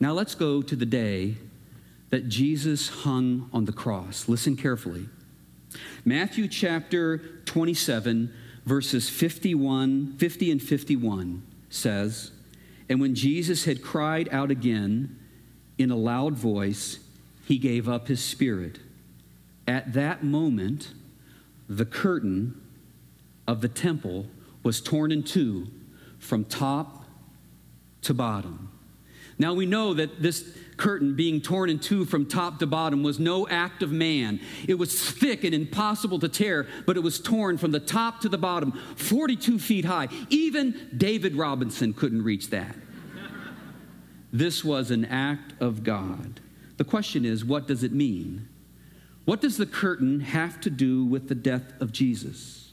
Now 0.00 0.12
let's 0.12 0.34
go 0.34 0.62
to 0.62 0.76
the 0.76 0.86
day 0.86 1.36
that 2.10 2.28
Jesus 2.28 2.88
hung 2.88 3.50
on 3.52 3.64
the 3.64 3.72
cross. 3.72 4.28
Listen 4.28 4.56
carefully. 4.56 5.08
Matthew 6.04 6.48
chapter 6.48 7.18
27 7.44 8.32
verses 8.68 9.08
51, 9.08 10.18
50 10.18 10.50
and 10.50 10.62
51 10.62 11.42
says, 11.70 12.30
And 12.88 13.00
when 13.00 13.14
Jesus 13.14 13.64
had 13.64 13.82
cried 13.82 14.28
out 14.30 14.50
again 14.50 15.18
in 15.78 15.90
a 15.90 15.96
loud 15.96 16.34
voice, 16.34 16.98
he 17.46 17.56
gave 17.56 17.88
up 17.88 18.08
his 18.08 18.22
spirit. 18.22 18.78
At 19.66 19.94
that 19.94 20.22
moment, 20.22 20.92
the 21.66 21.86
curtain 21.86 22.60
of 23.46 23.62
the 23.62 23.68
temple 23.68 24.26
was 24.62 24.82
torn 24.82 25.12
in 25.12 25.22
two 25.22 25.68
from 26.18 26.44
top 26.44 27.04
to 28.02 28.12
bottom. 28.12 28.70
Now 29.38 29.54
we 29.54 29.64
know 29.64 29.94
that 29.94 30.22
this 30.22 30.56
curtain 30.78 31.14
being 31.14 31.40
torn 31.40 31.68
in 31.68 31.78
two 31.78 32.04
from 32.04 32.24
top 32.24 32.58
to 32.60 32.66
bottom 32.66 33.02
was 33.02 33.18
no 33.18 33.46
act 33.48 33.82
of 33.82 33.92
man. 33.92 34.40
It 34.66 34.74
was 34.74 35.10
thick 35.10 35.44
and 35.44 35.54
impossible 35.54 36.18
to 36.20 36.28
tear, 36.28 36.66
but 36.86 36.96
it 36.96 37.00
was 37.00 37.20
torn 37.20 37.58
from 37.58 37.72
the 37.72 37.80
top 37.80 38.20
to 38.20 38.28
the 38.28 38.38
bottom, 38.38 38.72
42 38.96 39.58
feet 39.58 39.84
high. 39.84 40.08
Even 40.30 40.88
David 40.96 41.34
Robinson 41.34 41.92
couldn't 41.92 42.22
reach 42.22 42.50
that. 42.50 42.74
This 44.32 44.64
was 44.64 44.90
an 44.90 45.04
act 45.04 45.54
of 45.60 45.82
God. 45.84 46.40
The 46.76 46.84
question 46.84 47.24
is, 47.24 47.44
what 47.44 47.66
does 47.66 47.82
it 47.82 47.92
mean? 47.92 48.48
What 49.24 49.40
does 49.40 49.56
the 49.56 49.66
curtain 49.66 50.20
have 50.20 50.60
to 50.62 50.70
do 50.70 51.04
with 51.04 51.28
the 51.28 51.34
death 51.34 51.72
of 51.80 51.92
Jesus? 51.92 52.72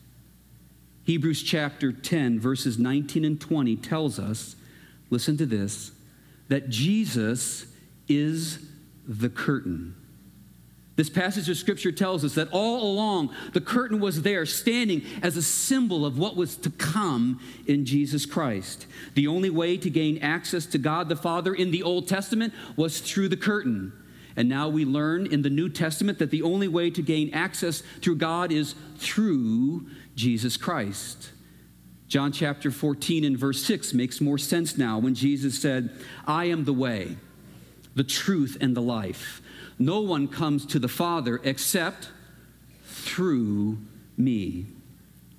Hebrews 1.06 1.44
chapter 1.44 1.92
10, 1.92 2.40
verses 2.40 2.78
19 2.80 3.26
and 3.26 3.40
20 3.40 3.76
tells 3.78 4.20
us 4.20 4.56
listen 5.10 5.38
to 5.38 5.46
this 5.46 5.92
that 6.48 6.70
Jesus 6.70 7.66
is 8.08 8.60
the 9.08 9.30
curtain. 9.30 9.96
This 10.96 11.10
passage 11.10 11.50
of 11.50 11.58
scripture 11.58 11.92
tells 11.92 12.24
us 12.24 12.36
that 12.36 12.48
all 12.52 12.94
along 12.94 13.36
the 13.52 13.60
curtain 13.60 14.00
was 14.00 14.22
there, 14.22 14.46
standing 14.46 15.02
as 15.22 15.36
a 15.36 15.42
symbol 15.42 16.06
of 16.06 16.18
what 16.18 16.38
was 16.38 16.56
to 16.58 16.70
come 16.70 17.42
in 17.68 17.86
Jesus 17.86 18.26
Christ. 18.26 18.88
The 19.14 19.28
only 19.28 19.50
way 19.50 19.76
to 19.78 19.90
gain 19.90 20.20
access 20.20 20.66
to 20.68 20.78
God 20.78 21.10
the 21.10 21.18
Father 21.18 21.54
in 21.54 21.72
the 21.72 21.84
Old 21.84 22.08
Testament 22.08 22.54
was 22.78 23.02
through 23.02 23.28
the 23.28 23.38
curtain. 23.38 23.92
And 24.38 24.48
now 24.48 24.70
we 24.70 24.86
learn 24.86 25.28
in 25.28 25.42
the 25.42 25.50
New 25.50 25.70
Testament 25.70 26.20
that 26.20 26.32
the 26.32 26.44
only 26.44 26.68
way 26.68 26.90
to 26.92 27.02
gain 27.02 27.34
access 27.34 27.84
through 28.02 28.18
God 28.18 28.52
is 28.54 28.76
through 28.98 29.88
Jesus 30.16 30.56
Christ. 30.56 31.32
John 32.08 32.32
chapter 32.32 32.72
14 32.72 33.26
and 33.26 33.38
verse 33.38 33.64
6 33.66 33.94
makes 33.94 34.22
more 34.22 34.38
sense 34.38 34.78
now 34.78 35.00
when 35.00 35.16
Jesus 35.16 35.60
said, 35.60 35.90
I 36.26 36.46
am 36.46 36.64
the 36.64 36.74
way, 36.74 37.18
the 37.96 38.04
truth, 38.04 38.58
and 38.60 38.76
the 38.76 38.82
life. 38.82 39.42
No 39.80 40.02
one 40.02 40.28
comes 40.28 40.66
to 40.68 40.80
the 40.80 40.88
Father 40.88 41.40
except 41.44 42.10
through 42.86 43.78
me. 44.18 44.68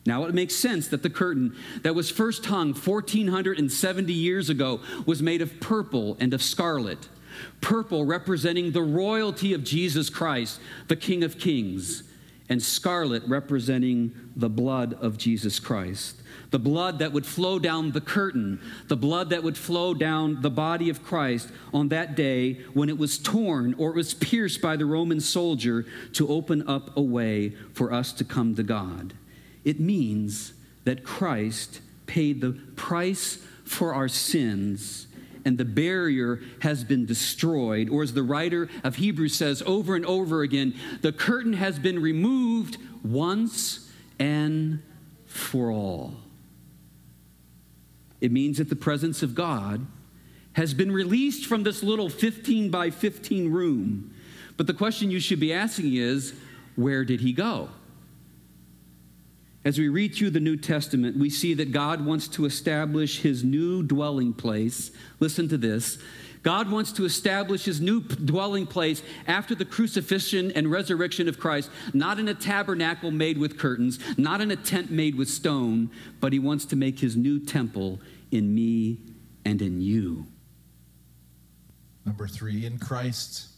Now 0.07 0.25
it 0.25 0.35
makes 0.35 0.55
sense 0.55 0.89
that 0.89 1.03
the 1.03 1.11
curtain 1.11 1.57
that 1.83 1.95
was 1.95 2.11
first 2.11 2.47
hung 2.47 2.69
1470 2.69 4.13
years 4.13 4.49
ago 4.49 4.81
was 5.05 5.23
made 5.23 5.43
of 5.43 5.59
purple 5.61 6.17
and 6.21 6.33
of 6.33 6.43
scarlet. 6.43 7.09
Purple 7.61 8.05
representing 8.05 8.71
the 8.71 8.83
royalty 8.83 9.53
of 9.53 9.65
Jesus 9.65 10.09
Christ, 10.09 10.61
the 10.89 10.97
King 10.97 11.25
of 11.25 11.39
Kings, 11.39 12.05
and 12.49 12.63
scarlet 12.63 13.23
representing 13.27 14.15
the 14.37 14.49
blood 14.49 14.95
of 15.01 15.19
Jesus 15.19 15.59
Christ. 15.59 16.17
The 16.51 16.59
blood 16.59 17.01
that 17.01 17.13
would 17.13 17.27
flow 17.27 17.59
down 17.59 17.93
the 17.93 18.01
curtain, 18.01 18.61
the 18.87 18.97
blood 18.97 19.31
that 19.31 19.43
would 19.43 19.59
flow 19.59 19.95
down 19.95 20.43
the 20.43 20.51
body 20.51 20.89
of 20.89 21.03
Christ 21.03 21.51
on 21.75 21.89
that 21.89 22.15
day 22.15 22.55
when 22.73 22.89
it 22.89 22.99
was 22.99 23.19
torn 23.19 23.75
or 23.79 23.91
it 23.91 23.97
was 23.97 24.15
pierced 24.15 24.63
by 24.63 24.77
the 24.77 24.87
Roman 24.87 25.21
soldier 25.21 25.85
to 26.13 26.29
open 26.29 26.69
up 26.69 26.97
a 26.97 27.03
way 27.03 27.51
for 27.75 27.93
us 27.93 28.13
to 28.13 28.25
come 28.25 28.55
to 28.55 28.63
God. 28.63 29.15
It 29.65 29.81
means 29.81 30.53
that 30.85 31.03
Christ 31.03 31.81
paid 32.07 32.41
the 32.41 32.53
price 32.77 33.39
for 33.65 33.93
our 33.93 34.09
sins 34.09 35.09
and 35.47 35.57
the 35.57 35.65
barrier 35.65 36.41
has 36.61 36.83
been 36.83 37.07
destroyed. 37.07 37.89
Or 37.89 38.03
as 38.03 38.13
the 38.13 38.25
writer 38.25 38.69
of 38.83 38.97
Hebrews 38.97 39.37
says 39.37 39.63
over 39.65 39.95
and 39.95 40.05
over 40.05 40.43
again, 40.43 40.75
the 41.03 41.13
curtain 41.13 41.53
has 41.53 41.79
been 41.79 42.03
removed 42.03 42.79
once 43.05 43.89
and 44.19 44.83
for 45.25 45.71
all. 45.71 46.15
It 48.21 48.33
means 48.33 48.59
that 48.59 48.69
the 48.69 48.77
presence 48.77 49.23
of 49.23 49.37
God 49.37 49.87
has 50.55 50.75
been 50.75 50.91
released 50.91 51.47
from 51.47 51.63
this 51.63 51.83
little 51.83 52.09
15 52.09 52.71
by 52.71 52.91
15 52.91 53.53
room. 53.53 54.13
But 54.57 54.67
the 54.67 54.75
question 54.75 55.13
you 55.13 55.21
should 55.21 55.39
be 55.39 55.53
asking 55.53 55.95
is 55.95 56.35
where 56.75 57.05
did 57.05 57.21
he 57.21 57.33
go? 57.33 57.69
As 59.67 59.81
we 59.81 59.89
read 59.89 60.15
through 60.15 60.31
the 60.31 60.39
New 60.39 60.57
Testament, 60.57 61.17
we 61.17 61.29
see 61.29 61.53
that 61.55 61.73
God 61.73 62.07
wants 62.07 62.29
to 62.29 62.45
establish 62.45 63.23
his 63.23 63.43
new 63.43 63.83
dwelling 63.83 64.33
place. 64.33 64.93
Listen 65.19 65.49
to 65.49 65.59
this. 65.59 65.99
God 66.45 66.71
wants 66.71 66.93
to 66.93 67.05
establish 67.05 67.65
his 67.65 67.81
new 67.81 68.01
dwelling 68.01 68.65
place 68.65 69.03
after 69.27 69.57
the 69.57 69.65
crucifixion 69.65 70.53
and 70.53 70.71
resurrection 70.71 71.29
of 71.29 71.41
Christ, 71.41 71.69
not 71.93 72.21
in 72.21 72.29
a 72.29 72.35
tabernacle 72.35 73.11
made 73.11 73.39
with 73.39 73.59
curtains, 73.59 73.99
not 74.17 74.41
in 74.41 74.53
a 74.53 74.57
tent 74.57 74.93
made 74.93 75.17
with 75.17 75.29
stone, 75.29 75.91
but 76.21 76.33
he 76.33 76.39
wants 76.39 76.65
to 76.67 76.77
make 76.77 77.01
his 77.01 77.17
new 77.17 77.41
temple 77.41 78.01
in 78.31 78.55
me 78.55 79.01
and 79.45 79.61
in 79.61 79.81
you. 79.81 80.29
Number 82.05 82.29
three, 82.29 82.65
in 82.65 82.79
Christ, 82.79 83.49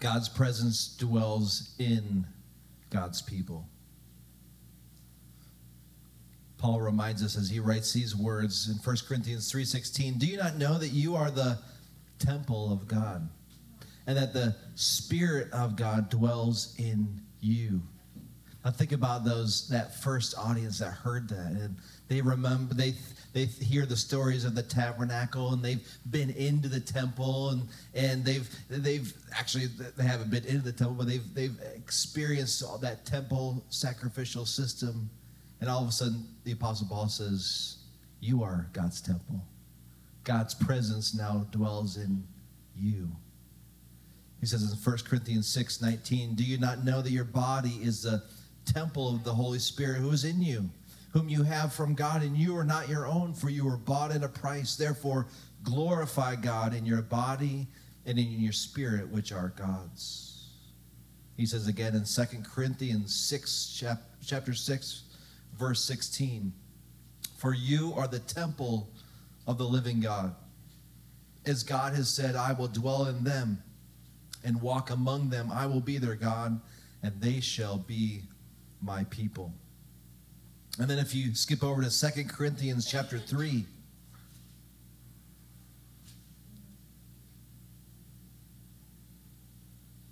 God's 0.00 0.28
presence 0.28 0.96
dwells 0.96 1.76
in 1.78 2.26
God's 2.90 3.22
people. 3.22 3.69
Paul 6.60 6.82
reminds 6.82 7.22
us 7.22 7.38
as 7.38 7.48
he 7.48 7.58
writes 7.58 7.94
these 7.94 8.14
words 8.14 8.68
in 8.68 8.76
1 8.76 8.96
Corinthians 9.08 9.50
3:16, 9.50 10.18
"Do 10.18 10.26
you 10.26 10.36
not 10.36 10.58
know 10.58 10.76
that 10.78 10.90
you 10.90 11.16
are 11.16 11.30
the 11.30 11.58
temple 12.18 12.70
of 12.70 12.86
God 12.86 13.30
and 14.06 14.14
that 14.18 14.34
the 14.34 14.54
spirit 14.74 15.50
of 15.52 15.74
God 15.74 16.10
dwells 16.10 16.74
in 16.76 17.22
you?" 17.40 17.80
Now 18.62 18.72
think 18.72 18.92
about 18.92 19.24
those 19.24 19.68
that 19.68 20.02
first 20.02 20.34
audience 20.36 20.80
that 20.80 20.92
heard 20.92 21.30
that 21.30 21.52
and 21.52 21.76
they 22.08 22.20
remember 22.20 22.74
they 22.74 22.94
they 23.32 23.46
hear 23.46 23.86
the 23.86 23.96
stories 23.96 24.44
of 24.44 24.54
the 24.54 24.62
tabernacle 24.62 25.54
and 25.54 25.64
they've 25.64 25.88
been 26.10 26.28
into 26.28 26.68
the 26.68 26.80
temple 26.80 27.50
and 27.50 27.68
and 27.94 28.22
they've 28.22 28.54
they've 28.68 29.14
actually 29.32 29.68
they 29.96 30.04
haven't 30.04 30.30
been 30.30 30.44
into 30.44 30.60
the 30.60 30.72
temple 30.72 30.96
but 30.96 31.06
they've 31.06 31.34
they've 31.34 31.58
experienced 31.74 32.62
all 32.62 32.76
that 32.76 33.06
temple 33.06 33.64
sacrificial 33.70 34.44
system 34.44 35.08
and 35.60 35.68
all 35.68 35.82
of 35.82 35.88
a 35.88 35.92
sudden, 35.92 36.26
the 36.44 36.52
Apostle 36.52 36.88
Paul 36.88 37.08
says, 37.08 37.78
You 38.20 38.42
are 38.42 38.68
God's 38.72 39.00
temple. 39.00 39.44
God's 40.24 40.54
presence 40.54 41.14
now 41.14 41.46
dwells 41.50 41.96
in 41.96 42.24
you. 42.76 43.08
He 44.40 44.46
says 44.46 44.62
in 44.62 44.76
1 44.76 44.98
Corinthians 45.06 45.48
6 45.48 45.82
19, 45.82 46.34
Do 46.34 46.44
you 46.44 46.58
not 46.58 46.84
know 46.84 47.02
that 47.02 47.10
your 47.10 47.24
body 47.24 47.78
is 47.82 48.02
the 48.02 48.22
temple 48.64 49.14
of 49.14 49.24
the 49.24 49.34
Holy 49.34 49.58
Spirit 49.58 49.98
who 49.98 50.10
is 50.10 50.24
in 50.24 50.40
you, 50.40 50.70
whom 51.12 51.28
you 51.28 51.42
have 51.42 51.72
from 51.74 51.94
God, 51.94 52.22
and 52.22 52.36
you 52.36 52.56
are 52.56 52.64
not 52.64 52.88
your 52.88 53.06
own, 53.06 53.34
for 53.34 53.50
you 53.50 53.64
were 53.66 53.76
bought 53.76 54.12
at 54.12 54.24
a 54.24 54.28
price. 54.28 54.76
Therefore, 54.76 55.26
glorify 55.62 56.36
God 56.36 56.74
in 56.74 56.86
your 56.86 57.02
body 57.02 57.66
and 58.06 58.18
in 58.18 58.40
your 58.40 58.52
spirit, 58.52 59.08
which 59.08 59.30
are 59.30 59.52
God's. 59.56 60.48
He 61.36 61.46
says 61.46 61.68
again 61.68 61.94
in 61.94 62.04
2 62.04 62.42
Corinthians 62.42 63.14
6, 63.14 63.82
chapter 64.24 64.54
6, 64.54 65.02
verse 65.58 65.82
16. 65.84 66.52
For 67.36 67.54
you 67.54 67.92
are 67.96 68.08
the 68.08 68.18
temple 68.18 68.90
of 69.46 69.58
the 69.58 69.64
living 69.64 70.00
God. 70.00 70.34
As 71.46 71.62
God 71.62 71.94
has 71.94 72.08
said, 72.08 72.36
I 72.36 72.52
will 72.52 72.68
dwell 72.68 73.06
in 73.06 73.24
them 73.24 73.62
and 74.44 74.60
walk 74.60 74.90
among 74.90 75.30
them. 75.30 75.50
I 75.52 75.66
will 75.66 75.80
be 75.80 75.98
their 75.98 76.14
God, 76.14 76.60
and 77.02 77.20
they 77.20 77.40
shall 77.40 77.78
be 77.78 78.22
my 78.82 79.04
people. 79.04 79.52
And 80.78 80.88
then 80.88 80.98
if 80.98 81.14
you 81.14 81.34
skip 81.34 81.62
over 81.64 81.82
to 81.82 81.90
Second 81.90 82.28
Corinthians 82.28 82.86
chapter 82.86 83.18
3, 83.18 83.64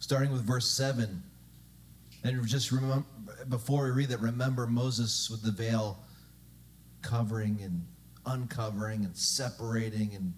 starting 0.09 0.33
with 0.33 0.43
verse 0.43 0.67
7. 0.67 1.23
And 2.25 2.47
just 2.47 2.73
remember, 2.73 3.05
before 3.49 3.85
we 3.85 3.91
read 3.91 4.09
that, 4.09 4.21
remember 4.21 4.67
Moses 4.67 5.29
with 5.31 5.43
the 5.43 5.51
veil 5.51 5.99
covering 7.03 7.61
and 7.63 7.87
uncovering 8.27 9.05
and 9.05 9.17
separating. 9.17 10.15
And 10.15 10.35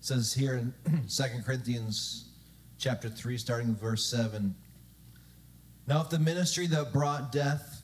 says 0.00 0.34
here 0.34 0.56
in 0.56 0.74
Second 1.08 1.44
Corinthians 1.44 2.30
chapter 2.78 3.08
3, 3.08 3.38
starting 3.38 3.68
with 3.68 3.80
verse 3.80 4.04
7. 4.04 4.54
Now, 5.86 6.00
if 6.02 6.10
the 6.10 6.18
ministry 6.18 6.66
that 6.68 6.92
brought 6.92 7.32
death, 7.32 7.82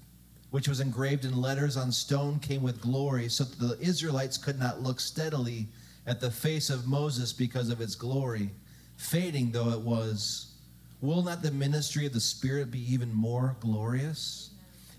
which 0.50 0.68
was 0.68 0.80
engraved 0.80 1.24
in 1.24 1.40
letters 1.40 1.76
on 1.76 1.92
stone, 1.92 2.38
came 2.38 2.62
with 2.62 2.80
glory, 2.80 3.28
so 3.28 3.44
that 3.44 3.58
the 3.58 3.78
Israelites 3.80 4.36
could 4.36 4.58
not 4.58 4.82
look 4.82 5.00
steadily 5.00 5.68
at 6.06 6.20
the 6.20 6.30
face 6.30 6.70
of 6.70 6.88
Moses 6.88 7.32
because 7.32 7.68
of 7.70 7.80
its 7.80 7.94
glory, 7.94 8.50
fading 8.96 9.52
though 9.52 9.70
it 9.70 9.80
was, 9.80 10.49
will 11.00 11.22
not 11.22 11.42
the 11.42 11.50
ministry 11.50 12.06
of 12.06 12.12
the 12.12 12.20
Spirit 12.20 12.70
be 12.70 12.92
even 12.92 13.12
more 13.12 13.56
glorious? 13.60 14.50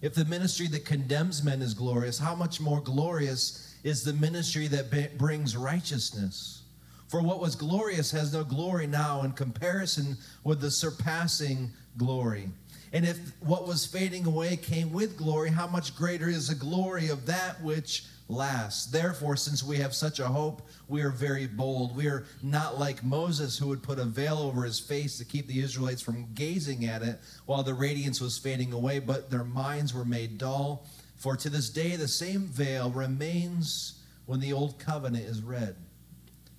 If 0.01 0.15
the 0.15 0.25
ministry 0.25 0.67
that 0.67 0.85
condemns 0.85 1.43
men 1.43 1.61
is 1.61 1.73
glorious, 1.73 2.17
how 2.17 2.33
much 2.33 2.59
more 2.59 2.81
glorious 2.81 3.75
is 3.83 4.03
the 4.03 4.13
ministry 4.13 4.67
that 4.67 5.17
brings 5.17 5.55
righteousness? 5.55 6.63
For 7.07 7.21
what 7.21 7.39
was 7.39 7.55
glorious 7.55 8.09
has 8.11 8.33
no 8.33 8.43
glory 8.43 8.87
now 8.87 9.23
in 9.23 9.33
comparison 9.33 10.17
with 10.43 10.61
the 10.61 10.71
surpassing 10.71 11.69
glory. 11.97 12.49
And 12.93 13.05
if 13.05 13.19
what 13.41 13.67
was 13.67 13.85
fading 13.85 14.25
away 14.25 14.57
came 14.57 14.91
with 14.91 15.17
glory, 15.17 15.49
how 15.49 15.67
much 15.67 15.95
greater 15.95 16.29
is 16.29 16.47
the 16.47 16.55
glory 16.55 17.09
of 17.09 17.25
that 17.25 17.61
which 17.61 18.05
last. 18.31 18.91
Therefore, 18.91 19.35
since 19.35 19.63
we 19.63 19.77
have 19.77 19.93
such 19.93 20.19
a 20.19 20.27
hope, 20.27 20.61
we 20.87 21.01
are 21.01 21.09
very 21.09 21.47
bold. 21.47 21.95
We 21.95 22.07
are 22.07 22.25
not 22.41 22.79
like 22.79 23.03
Moses, 23.03 23.57
who 23.57 23.67
would 23.67 23.83
put 23.83 23.99
a 23.99 24.05
veil 24.05 24.37
over 24.37 24.63
his 24.63 24.79
face 24.79 25.17
to 25.17 25.25
keep 25.25 25.47
the 25.47 25.59
Israelites 25.59 26.01
from 26.01 26.33
gazing 26.33 26.85
at 26.85 27.01
it 27.01 27.19
while 27.45 27.63
the 27.63 27.73
radiance 27.73 28.21
was 28.21 28.37
fading 28.37 28.73
away, 28.73 28.99
but 28.99 29.29
their 29.29 29.43
minds 29.43 29.93
were 29.93 30.05
made 30.05 30.37
dull. 30.37 30.87
For 31.17 31.35
to 31.37 31.49
this 31.49 31.69
day, 31.69 31.95
the 31.95 32.07
same 32.07 32.47
veil 32.47 32.89
remains 32.89 33.99
when 34.25 34.39
the 34.39 34.53
old 34.53 34.79
covenant 34.79 35.25
is 35.25 35.43
read. 35.43 35.75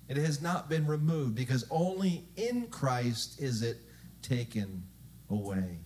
It 0.07 0.17
has 0.17 0.41
not 0.41 0.69
been 0.69 0.85
removed 0.85 1.35
because 1.35 1.65
only 1.69 2.25
in 2.35 2.67
Christ 2.67 3.41
is 3.41 3.61
it 3.61 3.77
taken 4.21 4.83
away. 5.29 5.79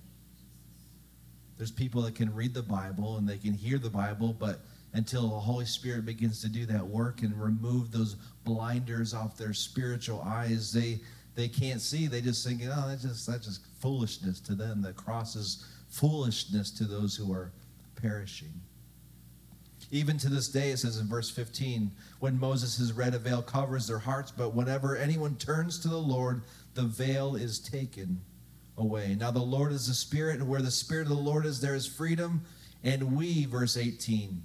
There's 1.58 1.72
people 1.72 2.04
that 2.04 2.16
can 2.16 2.34
read 2.34 2.54
the 2.54 2.62
Bible 2.62 3.18
and 3.18 3.28
they 3.28 3.38
can 3.38 3.54
hear 3.54 3.78
the 3.78 3.90
Bible, 3.90 4.34
but 4.34 4.62
until 4.98 5.30
the 5.30 5.40
Holy 5.40 5.66
Spirit 5.66 6.08
begins 6.08 6.42
to 6.42 6.50
do 6.50 6.66
that 6.66 6.86
work 6.86 7.22
and 7.22 7.40
remove 7.40 7.92
those 7.92 8.16
blinders 8.44 9.14
off 9.14 9.38
their 9.38 9.54
spiritual 9.54 10.22
eyes. 10.26 10.74
They 10.74 11.00
they 11.36 11.48
can't 11.48 11.82
see. 11.82 12.08
They 12.08 12.20
just 12.20 12.46
think, 12.46 12.64
oh, 12.64 12.86
that's 12.88 13.04
just 13.04 13.28
that's 13.28 13.46
just 13.46 13.62
foolishness 13.80 14.40
to 14.42 14.56
them. 14.56 14.82
The 14.82 14.94
cross 14.94 15.36
is 15.36 15.64
foolishness 15.88 16.72
to 16.72 16.86
those 16.86 17.16
who 17.16 17.32
are 17.32 17.52
perishing. 17.96 18.54
Even 19.92 20.18
to 20.18 20.30
this 20.30 20.50
day, 20.50 20.72
it 20.72 20.80
says 20.80 20.98
in 20.98 21.08
verse 21.08 21.30
15, 21.30 21.92
when 22.20 22.40
Moses 22.40 22.78
has 22.80 22.92
read, 22.92 23.14
a 23.14 23.20
veil 23.20 23.42
covers 23.42 23.88
their 23.88 24.00
hearts, 24.00 24.32
but 24.32 24.54
whenever 24.54 24.98
anyone 24.98 25.36
turns 25.36 25.80
to 25.80 25.88
the 25.88 25.96
Lord, 25.96 26.42
the 26.74 26.82
veil 26.82 27.36
is 27.36 27.60
taken 27.60 28.20
away. 28.78 29.16
Now, 29.18 29.32
the 29.32 29.40
Lord 29.40 29.72
is 29.72 29.88
the 29.88 29.94
Spirit, 29.94 30.40
and 30.40 30.50
where 30.50 30.62
the 30.62 30.72
Spirit 30.72 31.04
of 31.04 31.16
the 31.16 31.24
Lord 31.24 31.46
is, 31.46 31.62
there 31.62 31.76
is 31.76 31.88
freedom. 31.88 32.42
And 32.84 33.16
we, 33.16 33.46
verse 33.46 33.78
18, 33.78 34.44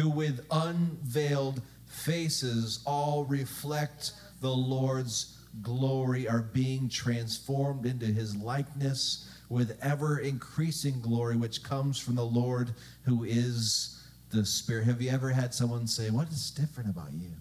who 0.00 0.08
with 0.08 0.46
unveiled 0.50 1.60
faces 1.86 2.80
all 2.86 3.24
reflect 3.24 4.12
the 4.40 4.50
Lord's 4.50 5.36
glory, 5.62 6.28
are 6.28 6.40
being 6.40 6.88
transformed 6.88 7.84
into 7.84 8.06
his 8.06 8.34
likeness 8.36 9.28
with 9.50 9.76
ever 9.82 10.20
increasing 10.20 11.00
glory, 11.00 11.36
which 11.36 11.62
comes 11.62 11.98
from 11.98 12.14
the 12.14 12.24
Lord 12.24 12.70
who 13.02 13.24
is 13.24 14.00
the 14.30 14.46
Spirit. 14.46 14.86
Have 14.86 15.02
you 15.02 15.10
ever 15.10 15.30
had 15.30 15.52
someone 15.52 15.86
say, 15.86 16.08
What 16.08 16.28
is 16.28 16.50
different 16.50 16.88
about 16.88 17.12
you? 17.12 17.32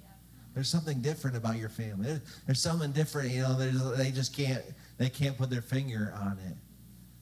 There's 0.54 0.69
something 0.69 1.00
different 1.02 1.38
about 1.38 1.58
your 1.58 1.69
family. 1.69 2.19
There's 2.45 2.62
something 2.62 2.91
different, 2.91 3.32
you 3.32 3.43
know, 3.43 3.56
they 3.95 4.12
just 4.12 4.36
can't 4.36 4.63
they 4.98 5.10
can't 5.10 5.38
put 5.38 5.50
their 5.50 5.62
finger 5.62 6.13
on 6.19 6.38
it. 6.45 6.58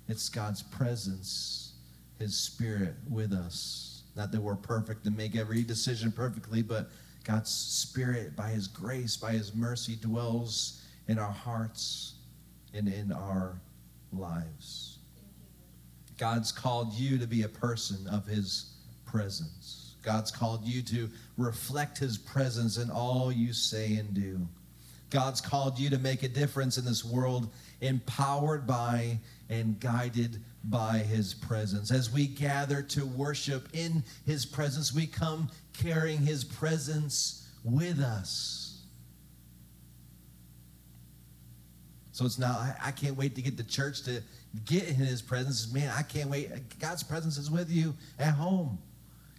It's 0.08 0.30
God's 0.30 0.64
presence, 0.64 1.74
his 2.18 2.36
spirit 2.36 2.96
with 3.10 3.34
us. 3.34 3.87
Not 4.18 4.32
that 4.32 4.42
we're 4.42 4.56
perfect 4.56 5.06
and 5.06 5.16
make 5.16 5.36
every 5.36 5.62
decision 5.62 6.12
perfectly, 6.12 6.64
but 6.64 6.90
God's 7.24 7.52
spirit 7.52 8.36
by 8.36 8.50
his 8.50 8.68
grace, 8.68 9.16
by 9.16 9.34
his 9.34 9.54
mercy 9.54 9.96
dwells 9.96 10.82
in 11.08 11.20
our 11.20 11.32
hearts 11.32 12.16
and 12.74 12.88
in 12.88 13.12
our 13.12 13.62
lives. 14.12 14.98
God's 16.18 16.52
called 16.52 16.94
you 16.94 17.20
to 17.20 17.28
be 17.28 17.44
a 17.44 17.48
person 17.48 18.08
of 18.08 18.26
his 18.26 18.74
presence. 19.06 19.96
God's 20.02 20.32
called 20.32 20.66
you 20.66 20.82
to 20.84 21.10
reflect 21.38 22.00
his 22.00 22.18
presence 22.18 22.78
in 22.78 22.90
all 22.90 23.32
you 23.32 23.54
say 23.54 23.98
and 23.98 24.16
do. 24.16 24.48
God's 25.12 25.42
called 25.42 25.78
you 25.78 25.92
to 25.92 26.00
make 26.00 26.24
a 26.24 26.28
difference 26.28 26.78
in 26.78 26.86
this 26.86 27.06
world, 27.06 27.50
empowered 27.82 28.66
by 28.66 29.20
and 29.50 29.80
guided 29.80 30.42
by 30.70 31.00
his 31.00 31.34
presence. 31.34 31.92
As 31.92 32.12
we 32.12 32.28
gather 32.28 32.82
to 32.82 33.06
worship 33.06 33.70
in 33.74 34.04
his 34.26 34.46
presence, 34.46 34.94
we 34.94 35.08
come 35.08 35.50
carrying 35.74 36.20
his 36.20 36.44
presence 36.44 37.48
with 37.64 38.00
us. 38.00 38.68
So 42.12 42.26
it's 42.26 42.40
not, 42.40 42.76
I 42.84 42.92
can't 42.92 43.16
wait 43.16 43.36
to 43.36 43.42
get 43.42 43.58
to 43.58 43.64
church 43.64 44.02
to 44.04 44.24
get 44.66 44.88
in 44.88 44.96
his 44.96 45.22
presence. 45.22 45.72
Man, 45.72 45.94
I 45.96 46.02
can't 46.02 46.30
wait. 46.30 46.50
God's 46.80 47.04
presence 47.04 47.38
is 47.38 47.52
with 47.52 47.70
you 47.70 47.94
at 48.18 48.34
home. 48.34 48.80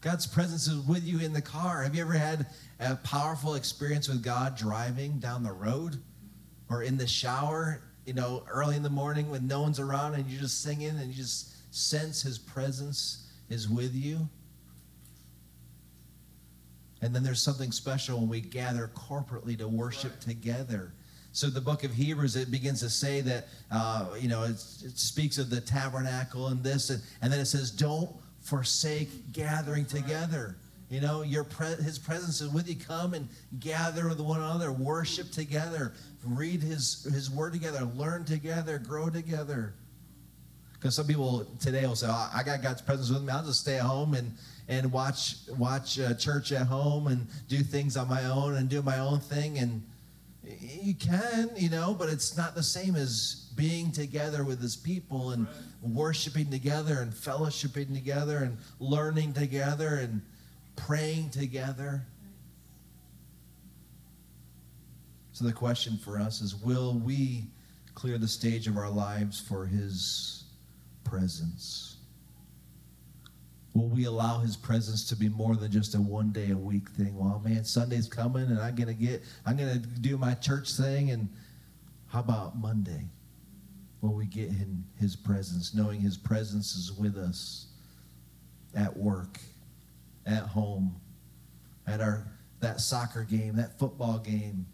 God's 0.00 0.26
presence 0.28 0.68
is 0.68 0.86
with 0.86 1.04
you 1.04 1.18
in 1.18 1.32
the 1.32 1.42
car. 1.42 1.82
Have 1.82 1.96
you 1.96 2.02
ever 2.02 2.12
had 2.12 2.46
a 2.78 2.94
powerful 2.96 3.56
experience 3.56 4.08
with 4.08 4.22
God 4.22 4.56
driving 4.56 5.18
down 5.18 5.42
the 5.42 5.52
road 5.52 6.00
or 6.70 6.82
in 6.82 6.96
the 6.96 7.06
shower, 7.06 7.82
you 8.08 8.14
know, 8.14 8.42
early 8.50 8.74
in 8.74 8.82
the 8.82 8.88
morning 8.88 9.28
when 9.28 9.46
no 9.46 9.60
one's 9.60 9.78
around 9.78 10.14
and 10.14 10.26
you're 10.30 10.40
just 10.40 10.62
singing 10.62 10.88
and 10.88 11.08
you 11.08 11.12
just 11.12 11.54
sense 11.74 12.22
his 12.22 12.38
presence 12.38 13.28
is 13.50 13.68
with 13.68 13.94
you? 13.94 14.26
And 17.02 17.14
then 17.14 17.22
there's 17.22 17.42
something 17.42 17.70
special 17.70 18.18
when 18.18 18.30
we 18.30 18.40
gather 18.40 18.90
corporately 18.94 19.58
to 19.58 19.68
worship 19.68 20.12
right. 20.12 20.20
together. 20.22 20.94
So 21.32 21.48
the 21.48 21.60
book 21.60 21.84
of 21.84 21.92
Hebrews, 21.92 22.34
it 22.34 22.50
begins 22.50 22.80
to 22.80 22.88
say 22.88 23.20
that, 23.20 23.48
uh, 23.70 24.06
you 24.18 24.28
know, 24.28 24.42
it 24.44 24.58
speaks 24.58 25.36
of 25.36 25.50
the 25.50 25.60
tabernacle 25.60 26.46
and 26.46 26.64
this, 26.64 26.88
and, 26.88 27.02
and 27.20 27.30
then 27.30 27.40
it 27.40 27.46
says, 27.46 27.70
don't 27.70 28.10
forsake 28.40 29.34
gathering 29.34 29.84
together. 29.84 30.56
You 30.90 31.02
know, 31.02 31.22
your 31.22 31.44
pre- 31.44 31.82
his 31.82 31.98
presence 31.98 32.40
is 32.40 32.50
with 32.50 32.68
you. 32.68 32.76
Come 32.76 33.12
and 33.12 33.28
gather 33.60 34.08
with 34.08 34.20
one 34.20 34.40
another, 34.40 34.72
worship 34.72 35.30
together, 35.30 35.92
read 36.24 36.62
his, 36.62 37.04
his 37.12 37.30
word 37.30 37.52
together, 37.52 37.84
learn 37.94 38.24
together, 38.24 38.78
grow 38.78 39.10
together. 39.10 39.74
Because 40.72 40.94
some 40.94 41.06
people 41.06 41.46
today 41.60 41.86
will 41.86 41.96
say, 41.96 42.06
oh, 42.08 42.30
I 42.32 42.42
got 42.42 42.62
God's 42.62 42.80
presence 42.80 43.10
with 43.10 43.22
me. 43.22 43.32
I'll 43.32 43.44
just 43.44 43.60
stay 43.60 43.76
at 43.76 43.82
home 43.82 44.14
and, 44.14 44.32
and 44.68 44.90
watch, 44.90 45.34
watch 45.58 45.98
uh, 45.98 46.14
church 46.14 46.52
at 46.52 46.66
home 46.66 47.08
and 47.08 47.26
do 47.48 47.58
things 47.58 47.96
on 47.96 48.08
my 48.08 48.24
own 48.24 48.54
and 48.54 48.68
do 48.68 48.80
my 48.80 48.98
own 48.98 49.20
thing. 49.20 49.58
And 49.58 49.82
you 50.60 50.94
can, 50.94 51.50
you 51.56 51.68
know, 51.68 51.94
but 51.98 52.08
it's 52.08 52.36
not 52.36 52.54
the 52.54 52.62
same 52.62 52.96
as 52.96 53.50
being 53.56 53.90
together 53.90 54.44
with 54.44 54.62
his 54.62 54.76
people 54.76 55.32
and 55.32 55.46
right. 55.46 55.56
worshiping 55.82 56.48
together 56.50 57.00
and 57.00 57.12
fellowshipping 57.12 57.92
together 57.92 58.38
and 58.38 58.56
learning 58.78 59.34
together 59.34 59.96
and 59.96 60.22
praying 60.86 61.30
together. 61.30 62.06
So 65.32 65.44
the 65.44 65.52
question 65.52 65.98
for 65.98 66.18
us 66.18 66.40
is 66.40 66.56
will 66.56 66.98
we 66.98 67.44
clear 67.94 68.18
the 68.18 68.28
stage 68.28 68.66
of 68.66 68.76
our 68.76 68.90
lives 68.90 69.40
for 69.40 69.66
his 69.66 70.44
presence? 71.04 71.96
Will 73.74 73.88
we 73.88 74.06
allow 74.06 74.40
his 74.40 74.56
presence 74.56 75.08
to 75.08 75.16
be 75.16 75.28
more 75.28 75.54
than 75.54 75.70
just 75.70 75.94
a 75.94 75.98
one 75.98 76.30
day 76.32 76.50
a 76.50 76.56
week 76.56 76.88
thing? 76.90 77.16
Well, 77.16 77.40
man, 77.44 77.64
Sunday's 77.64 78.08
coming 78.08 78.44
and 78.44 78.58
I'm 78.58 78.74
going 78.74 78.88
to 78.88 78.94
get, 78.94 79.22
I'm 79.46 79.56
going 79.56 79.72
to 79.72 79.78
do 79.78 80.16
my 80.16 80.34
church 80.34 80.72
thing. 80.72 81.10
And 81.10 81.28
how 82.08 82.20
about 82.20 82.58
Monday? 82.58 83.04
Will 84.00 84.14
we 84.14 84.26
get 84.26 84.48
in 84.48 84.84
his 84.98 85.14
presence, 85.14 85.74
knowing 85.74 86.00
his 86.00 86.16
presence 86.16 86.74
is 86.74 86.92
with 86.92 87.16
us 87.16 87.66
at 88.74 88.96
work, 88.96 89.38
at 90.28 90.42
home, 90.44 90.94
at 91.86 92.00
our 92.00 92.28
that 92.60 92.80
soccer 92.80 93.24
game, 93.24 93.56
that 93.56 93.78
football 93.78 94.18
game, 94.18 94.66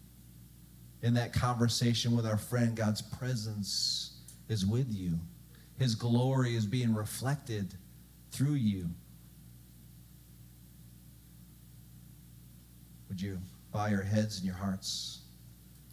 in 1.01 1.13
that 1.13 1.33
conversation 1.33 2.15
with 2.15 2.25
our 2.25 2.37
friend, 2.37 2.75
God's 2.75 3.01
presence 3.01 4.17
is 4.49 4.65
with 4.65 4.91
you. 4.91 5.19
His 5.77 5.93
glory 5.93 6.55
is 6.55 6.65
being 6.65 6.93
reflected 6.93 7.75
through 8.31 8.53
you. 8.53 8.89
Would 13.07 13.21
you 13.21 13.39
bow 13.71 13.85
your 13.85 14.01
heads 14.01 14.37
and 14.37 14.45
your 14.45 14.55
hearts 14.55 15.21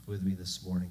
with 0.06 0.22
me 0.22 0.32
this 0.32 0.64
morning? 0.64 0.90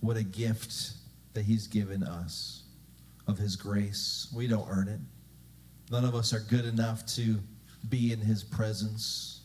What 0.00 0.16
a 0.16 0.22
gift 0.22 0.92
that 1.34 1.42
He's 1.42 1.66
given 1.66 2.02
us 2.02 2.62
of 3.26 3.36
His 3.36 3.56
grace. 3.56 4.28
We 4.34 4.46
don't 4.46 4.68
earn 4.70 4.88
it. 4.88 5.00
None 5.90 6.04
of 6.04 6.14
us 6.14 6.32
are 6.32 6.40
good 6.40 6.64
enough 6.64 7.04
to 7.16 7.38
be 7.88 8.12
in 8.12 8.20
His 8.20 8.42
presence. 8.44 9.40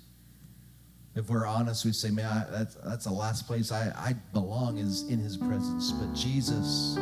If 1.15 1.29
we're 1.29 1.45
honest, 1.45 1.85
we 1.85 1.91
say, 1.91 2.11
man, 2.11 2.25
I, 2.25 2.51
that's, 2.51 2.75
that's 2.75 3.05
the 3.05 3.13
last 3.13 3.47
place 3.47 3.71
I, 3.71 3.91
I 3.95 4.13
belong 4.33 4.77
is 4.77 5.09
in 5.09 5.19
His 5.19 5.37
presence. 5.37 5.91
But 5.91 6.13
Jesus 6.13 6.95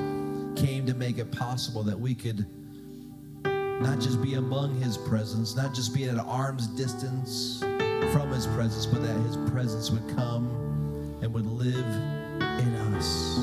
came 0.56 0.86
to 0.86 0.94
make 0.94 1.18
it 1.18 1.32
possible 1.32 1.84
that 1.84 2.00
we 2.00 2.14
could 2.14 2.46
not 3.84 4.00
just 4.00 4.22
be 4.22 4.36
among 4.36 4.80
his 4.80 4.98
presence, 4.98 5.56
not 5.56 5.74
just 5.74 5.94
be 5.94 6.06
at 6.06 6.18
arm's 6.18 6.68
distance 6.68 7.60
from 8.14 8.32
his 8.32 8.48
presence, 8.48 8.86
but 8.86 9.02
that 9.02 9.18
his 9.22 9.36
presence 9.52 9.90
would 9.90 10.08
come 10.16 10.48
and 11.22 11.34
would 11.34 11.46
live 11.46 11.76
in 12.60 12.76
us, 12.96 13.38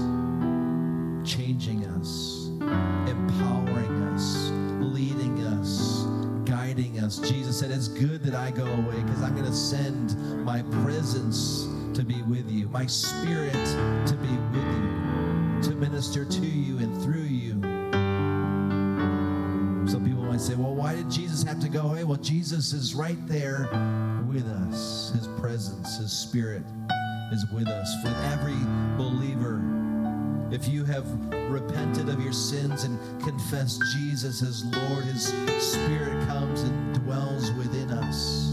changing 1.30 1.84
us, 1.86 2.46
empowering 3.10 4.02
us, 4.14 4.50
us. 6.78 7.18
Jesus 7.18 7.58
said, 7.58 7.70
It's 7.72 7.88
good 7.88 8.22
that 8.22 8.34
I 8.34 8.52
go 8.52 8.64
away 8.64 9.00
because 9.02 9.22
I'm 9.22 9.34
going 9.34 9.46
to 9.46 9.52
send 9.52 10.16
my 10.44 10.62
presence 10.84 11.66
to 11.94 12.04
be 12.04 12.22
with 12.22 12.48
you, 12.48 12.68
my 12.68 12.86
spirit 12.86 13.52
to 13.52 14.14
be 14.14 14.28
with 14.28 14.64
you 14.64 15.00
to 15.62 15.74
minister 15.74 16.24
to 16.24 16.46
you 16.46 16.78
and 16.78 17.02
through 17.02 17.22
you. 17.22 17.60
Some 19.90 20.04
people 20.04 20.22
might 20.22 20.40
say, 20.40 20.54
well, 20.54 20.74
why 20.74 20.94
did 20.94 21.10
Jesus 21.10 21.42
have 21.42 21.60
to 21.60 21.68
go 21.68 21.82
away? 21.88 22.04
Well, 22.04 22.18
Jesus 22.18 22.72
is 22.72 22.94
right 22.94 23.18
there 23.26 23.68
with 24.28 24.46
us. 24.46 25.10
His 25.10 25.26
presence, 25.40 25.98
His 25.98 26.12
Spirit 26.12 26.62
is 27.32 27.44
with 27.52 27.66
us. 27.66 27.92
With 28.04 28.16
every 28.32 28.56
believer, 28.96 29.79
if 30.52 30.68
you 30.68 30.84
have 30.84 31.06
repented 31.50 32.08
of 32.08 32.22
your 32.22 32.32
sins 32.32 32.84
and 32.84 32.98
confessed 33.22 33.82
Jesus 33.92 34.42
as 34.42 34.64
Lord, 34.64 35.04
His 35.04 35.26
Spirit 35.72 36.26
comes 36.26 36.62
and 36.62 36.94
dwells 37.04 37.52
within 37.52 37.90
us. 37.90 38.52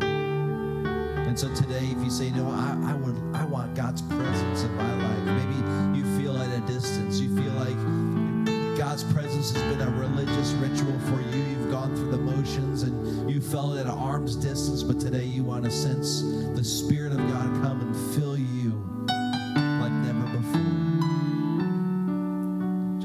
And 0.00 1.38
so 1.38 1.52
today, 1.54 1.84
if 1.86 1.98
you 2.02 2.10
say, 2.10 2.30
no, 2.30 2.48
I, 2.48 2.92
I 2.92 2.94
would, 2.94 3.16
I 3.34 3.44
want 3.46 3.74
God's 3.74 4.02
presence 4.02 4.62
in 4.62 4.76
my 4.76 4.94
life. 4.94 5.24
Maybe 5.24 5.98
you 5.98 6.18
feel 6.18 6.36
at 6.40 6.50
a 6.50 6.60
distance. 6.66 7.20
You 7.20 7.34
feel 7.34 7.52
like 7.54 8.76
God's 8.76 9.04
presence 9.04 9.52
has 9.52 9.62
been 9.62 9.80
a 9.80 9.90
religious 9.90 10.50
ritual 10.52 10.98
for 11.00 11.20
you. 11.30 11.42
You've 11.42 11.70
gone 11.70 11.94
through 11.96 12.10
the 12.10 12.18
motions 12.18 12.82
and 12.82 13.30
you 13.30 13.40
felt 13.40 13.76
at 13.78 13.86
an 13.86 13.92
arm's 13.92 14.36
distance, 14.36 14.82
but 14.82 15.00
today 15.00 15.24
you 15.24 15.42
want 15.42 15.64
to 15.64 15.70
sense 15.70 16.22
the 16.54 16.64
Spirit 16.64 17.12
of 17.12 17.18
God 17.18 17.62
come 17.62 17.80
and 17.80 18.14
fill 18.14 18.33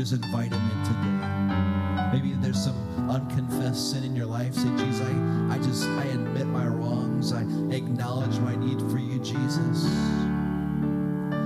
Just 0.10 0.24
invite 0.24 0.51
Him 0.51 0.72
in 0.72 0.86
today. 0.86 2.12
Maybe 2.12 2.34
there's 2.41 2.64
some 2.64 3.10
unconfessed 3.12 3.91
sin 3.91 4.03
in 4.03 4.16
your 4.16 4.26
life. 4.26 4.55
Say, 4.55 4.70
Jesus, 4.76 5.07
I, 5.07 5.53
I 5.53 5.57
just, 5.60 5.84
I 5.84 6.05
admit 6.05 6.47
my 6.47 6.66
wrongs. 6.66 7.32
I 7.32 7.41
acknowledge 7.72 8.39
my 8.39 8.55
need 8.55 8.80
for 8.89 8.97
you, 8.97 9.20
Jesus. 9.20 9.86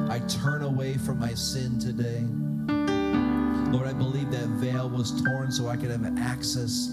I 0.10 0.22
turn 0.30 0.62
away 0.62 0.94
from 0.94 1.20
my 1.20 1.34
sin 1.34 1.78
today. 1.78 2.24
Lord, 3.76 3.86
I 3.86 3.92
believe 3.92 4.32
that 4.32 4.48
veil 4.48 4.90
was 4.90 5.22
torn 5.22 5.52
so 5.52 5.68
I 5.68 5.76
could 5.76 5.92
have 5.92 6.18
access 6.18 6.93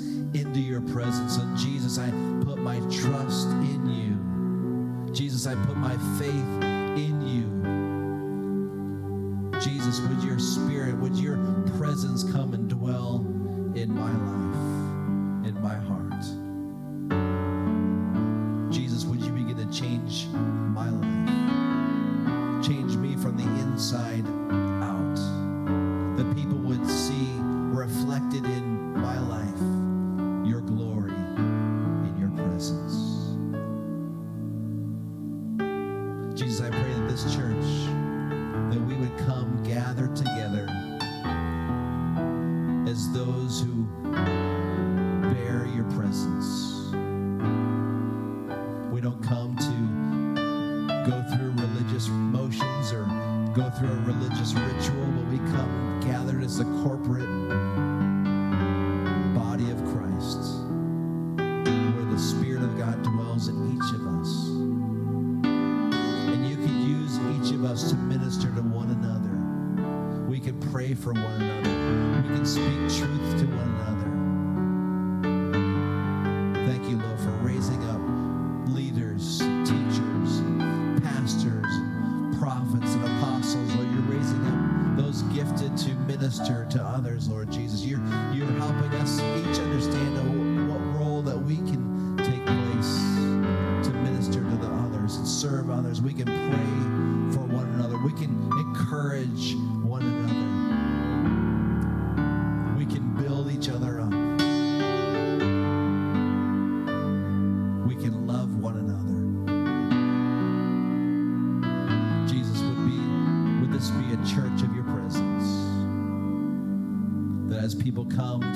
people 117.91 118.05
come 118.05 118.50